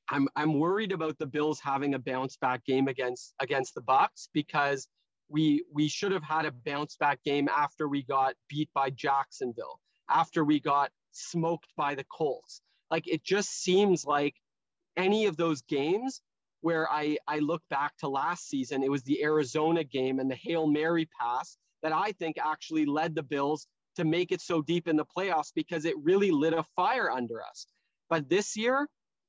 [0.09, 4.29] I'm I'm worried about the Bills having a bounce back game against against the Bucks
[4.33, 4.87] because
[5.29, 9.79] we we should have had a bounce back game after we got beat by Jacksonville,
[10.09, 12.61] after we got smoked by the Colts.
[12.91, 14.35] Like it just seems like
[14.97, 16.21] any of those games
[16.61, 20.35] where I I look back to last season, it was the Arizona game and the
[20.35, 24.87] Hail Mary pass that I think actually led the Bills to make it so deep
[24.87, 27.67] in the playoffs because it really lit a fire under us.
[28.09, 28.87] But this year,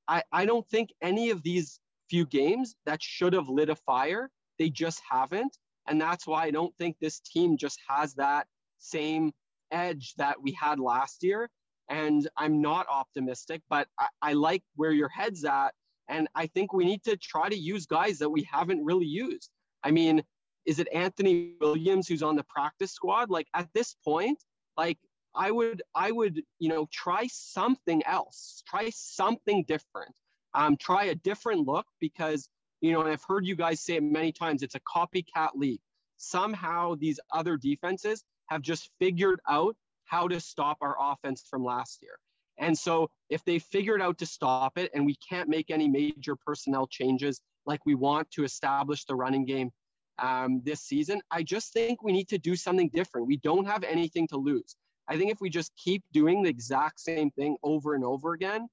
[0.08, 1.80] I, I don't think any of these
[2.10, 5.56] few games that should have lit a fire, they just haven't.
[5.88, 8.46] And that's why I don't think this team just has that
[8.78, 9.32] same
[9.70, 11.50] edge that we had last year.
[11.90, 15.74] And I'm not optimistic, but I, I like where your head's at.
[16.08, 19.50] And I think we need to try to use guys that we haven't really used.
[19.82, 20.22] I mean,
[20.66, 23.30] is it Anthony Williams who's on the practice squad?
[23.30, 24.42] Like at this point,
[24.76, 24.98] like
[25.34, 30.14] I would, I would, you know, try something else, try something different,
[30.54, 32.48] um, try a different look because,
[32.80, 35.80] you know, I've heard you guys say it many times, it's a copycat league.
[36.16, 42.00] Somehow these other defenses have just figured out how to stop our offense from last
[42.02, 42.18] year.
[42.58, 46.36] And so if they figured out to stop it and we can't make any major
[46.36, 49.70] personnel changes like we want to establish the running game
[50.18, 53.26] um, this season, I just think we need to do something different.
[53.26, 54.76] We don't have anything to lose.
[55.08, 58.68] I think if we just keep doing the exact same thing over and over again,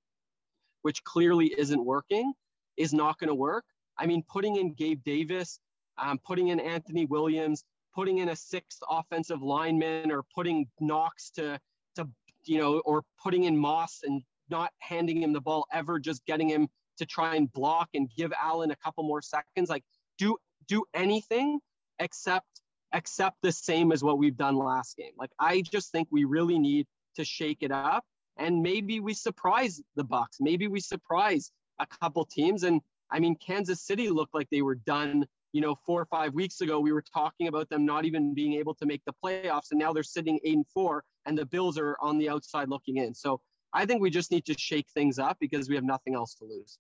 [0.82, 2.34] which clearly isn't working,
[2.78, 3.66] is not going to work.
[3.98, 5.60] I mean, putting in Gabe Davis,
[5.98, 7.64] um, putting in Anthony Williams,
[7.94, 11.60] putting in a sixth offensive lineman, or putting Knox to
[11.96, 12.08] to
[12.46, 16.50] you know, or putting in Moss and not handing him the ball ever, just getting
[16.50, 16.68] him
[16.98, 19.70] to try and block and give Allen a couple more seconds.
[19.70, 19.84] Like
[20.18, 21.60] do do anything
[22.00, 22.48] except
[22.94, 25.14] accept the same as what we've done last game.
[25.18, 28.04] Like I just think we really need to shake it up
[28.38, 30.38] and maybe we surprise the Bucks.
[30.40, 34.76] Maybe we surprise a couple teams and I mean Kansas City looked like they were
[34.76, 38.34] done you know, four or five weeks ago, we were talking about them not even
[38.34, 41.46] being able to make the playoffs, and now they're sitting eight and four, and the
[41.46, 43.14] Bills are on the outside looking in.
[43.14, 43.42] So
[43.74, 46.46] I think we just need to shake things up because we have nothing else to
[46.46, 46.78] lose.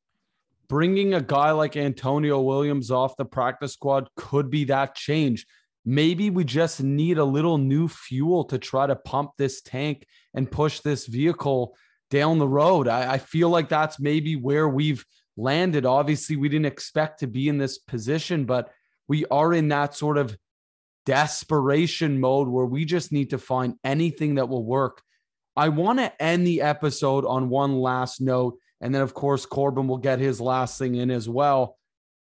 [0.67, 5.45] Bringing a guy like Antonio Williams off the practice squad could be that change.
[5.85, 10.49] Maybe we just need a little new fuel to try to pump this tank and
[10.49, 11.75] push this vehicle
[12.11, 12.87] down the road.
[12.87, 15.03] I, I feel like that's maybe where we've
[15.37, 15.85] landed.
[15.85, 18.71] Obviously, we didn't expect to be in this position, but
[19.07, 20.37] we are in that sort of
[21.05, 25.01] desperation mode where we just need to find anything that will work.
[25.55, 28.57] I want to end the episode on one last note.
[28.79, 31.77] And then, of course, Corbin will get his last thing in as well.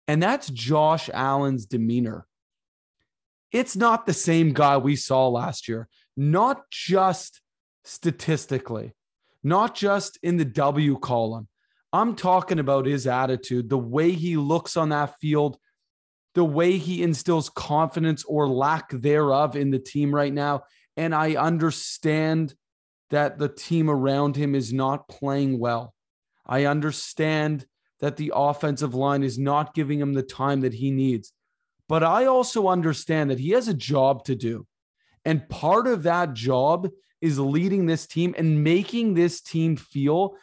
[0.08, 2.26] And that's Josh Allen's demeanor.
[3.52, 7.40] It's not the same guy we saw last year, not just
[7.84, 8.94] statistically,
[9.42, 11.48] not just in the W column,
[11.92, 15.58] I'm talking about his attitude, the way he looks on that field,
[16.34, 20.62] the way he instills confidence or lack thereof in the team right now.
[20.96, 22.54] And I understand
[23.10, 25.92] that the team around him is not playing well.
[26.46, 27.66] I understand
[28.00, 31.32] that the offensive line is not giving him the time that he needs.
[31.88, 34.66] But I also understand that he has a job to do.
[35.24, 36.88] And part of that job
[37.20, 40.36] is leading this team and making this team feel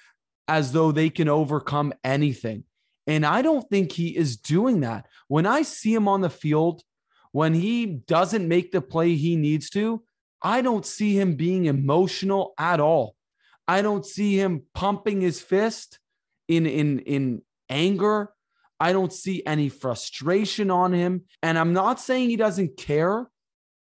[0.48, 2.64] as though they can overcome anything.
[3.06, 5.08] And I don't think he is doing that.
[5.28, 6.84] When I see him on the field,
[7.32, 10.04] when he doesn't make the play he needs to,
[10.42, 13.16] I don't see him being emotional at all.
[13.68, 16.00] I don't see him pumping his fist
[16.48, 18.32] in in in anger.
[18.80, 21.24] I don't see any frustration on him.
[21.44, 23.28] And I'm not saying he doesn't care,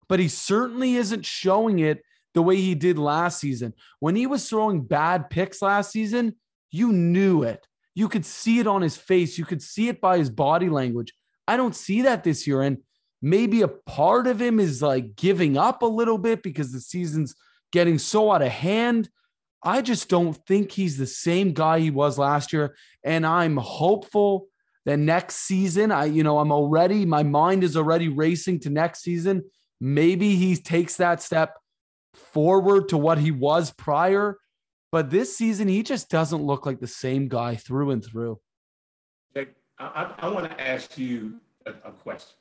[0.08, 2.02] but he certainly isn't showing it
[2.34, 3.74] the way he did last season.
[4.00, 6.36] When he was throwing bad picks last season,
[6.70, 7.66] you knew it.
[7.94, 9.38] You could see it on his face.
[9.38, 11.12] You could see it by his body language.
[11.46, 12.62] I don't see that this year.
[12.62, 12.78] And
[13.22, 17.34] maybe a part of him is like giving up a little bit because the season's
[17.72, 19.08] getting so out of hand.
[19.62, 22.76] I just don't think he's the same guy he was last year.
[23.02, 24.47] And I'm hopeful
[24.88, 29.02] that next season, I, you know, I'm already, my mind is already racing to next
[29.02, 29.44] season.
[29.80, 31.54] Maybe he takes that step
[32.14, 34.38] forward to what he was prior
[34.90, 38.40] but this season, he just doesn't look like the same guy through and through.
[39.34, 42.36] Jake, I, I want to ask you a, a, question.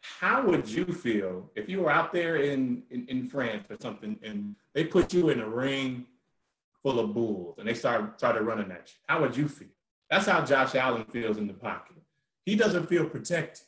[0.00, 4.18] How would you feel if you were out there in, in, in, France or something
[4.22, 6.06] and they put you in a ring
[6.82, 8.94] full of bulls and they start, started running at you?
[9.06, 9.68] How would you feel?
[10.10, 11.96] That's how Josh Allen feels in the pocket.
[12.44, 13.64] He doesn't feel protected.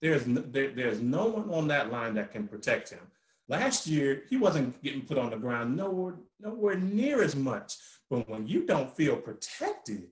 [0.00, 3.00] There's no, there, there's no one on that line that can protect him.
[3.48, 7.76] Last year, he wasn't getting put on the ground nowhere, nowhere near as much.
[8.10, 10.08] But when you don't feel protected,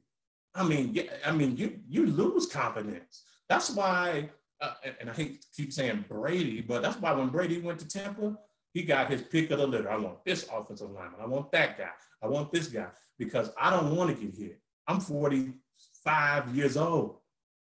[0.54, 3.22] I mean, I mean, you you lose confidence.
[3.48, 4.30] That's why,
[4.60, 7.88] uh, and I hate to keep saying Brady, but that's why when Brady went to
[7.88, 8.38] Tampa,
[8.72, 9.90] he got his pick of the litter.
[9.90, 11.20] I want this offensive lineman.
[11.20, 11.90] I want that guy.
[12.22, 12.86] I want this guy
[13.18, 14.60] because I don't want to get hit.
[14.86, 17.16] I'm 45 years old,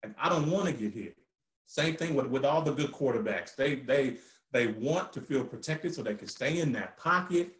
[0.03, 1.17] and I don't want to get hit.
[1.65, 3.55] Same thing with, with all the good quarterbacks.
[3.55, 4.17] They they
[4.51, 7.53] they want to feel protected so they can stay in that pocket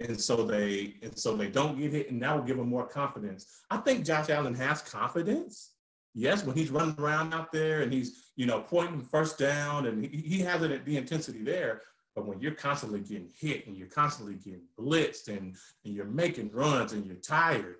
[0.00, 2.86] and so they and so they don't get hit and that will give them more
[2.86, 5.72] confidence i think josh allen has confidence
[6.14, 10.04] yes when he's running around out there and he's you know pointing first down and
[10.04, 11.82] he, he has it at the intensity there
[12.14, 16.50] but when you're constantly getting hit and you're constantly getting blitzed and, and you're making
[16.52, 17.76] runs and you're tired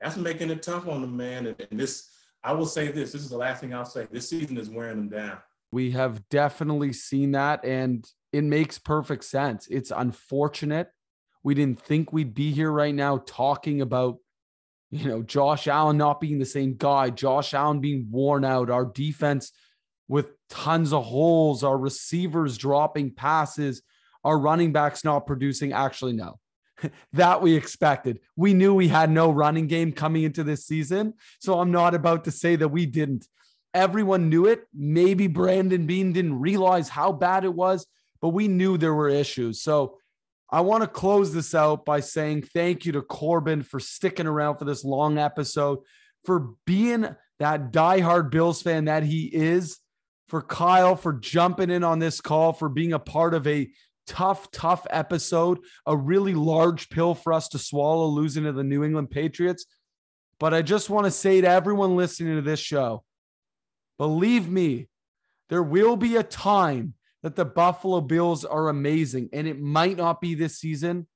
[0.00, 2.10] that's making it tough on the man and, and this
[2.42, 4.96] i will say this this is the last thing i'll say this season is wearing
[4.96, 5.38] them down
[5.74, 9.66] we have definitely seen that, and it makes perfect sense.
[9.68, 10.88] It's unfortunate.
[11.42, 14.18] We didn't think we'd be here right now talking about,
[14.92, 18.84] you know, Josh Allen not being the same guy, Josh Allen being worn out, our
[18.84, 19.50] defense
[20.06, 23.82] with tons of holes, our receivers dropping passes,
[24.22, 25.72] our running backs not producing.
[25.72, 26.38] Actually, no.
[27.12, 28.20] that we expected.
[28.36, 31.14] We knew we had no running game coming into this season.
[31.40, 33.26] So I'm not about to say that we didn't.
[33.72, 34.64] Everyone knew it.
[34.72, 37.86] Maybe Brandon Beane didn't realize how bad it was,
[38.20, 39.60] but we knew there were issues.
[39.60, 39.98] So
[40.50, 44.58] I want to close this out by saying thank you to Corbin for sticking around
[44.58, 45.80] for this long episode,
[46.24, 47.08] for being
[47.40, 49.78] that diehard Bills fan that he is,
[50.28, 53.68] for Kyle for jumping in on this call, for being a part of a
[54.06, 58.84] tough, tough episode, a really large pill for us to swallow losing to the New
[58.84, 59.66] England Patriots.
[60.38, 63.04] But I just want to say to everyone listening to this show,
[63.98, 64.88] Believe me,
[65.48, 69.30] there will be a time that the Buffalo Bills are amazing.
[69.32, 71.06] And it might not be this season.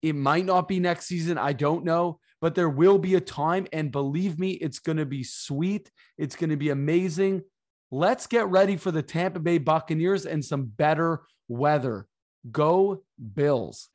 [0.00, 1.36] It might not be next season.
[1.36, 2.20] I don't know.
[2.40, 3.66] But there will be a time.
[3.72, 5.90] And believe me, it's going to be sweet.
[6.16, 7.42] It's going to be amazing.
[7.90, 12.06] Let's get ready for the Tampa Bay Buccaneers and some better weather.
[12.50, 13.02] Go
[13.34, 13.90] Bills.